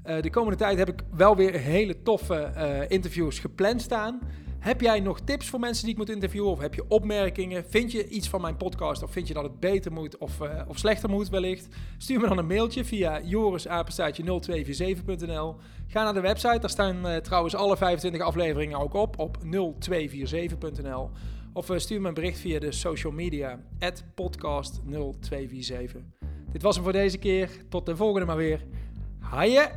[0.05, 4.21] Eh, de komende tijd heb ik wel weer hele toffe eh, interviews gepland staan.
[4.59, 6.51] Heb jij nog tips voor mensen die ik moet interviewen?
[6.51, 7.65] Of heb je opmerkingen?
[7.69, 9.03] Vind je iets van mijn podcast?
[9.03, 11.69] Of vind je dat het beter moet of, uh, of slechter moet wellicht?
[11.99, 17.77] Stuur me dan een mailtje via jorisapenstaatje0247.nl Ga naar de website, daar staan trouwens alle
[17.77, 21.11] 25 afleveringen ook op, op 0247.nl
[21.53, 23.61] Of stuur me een bericht via de social media,
[23.95, 23.97] podcast0247.
[26.53, 27.51] Dit was hem voor deze keer.
[27.69, 28.61] Tot de volgende maar weer.
[29.35, 29.69] Hayır.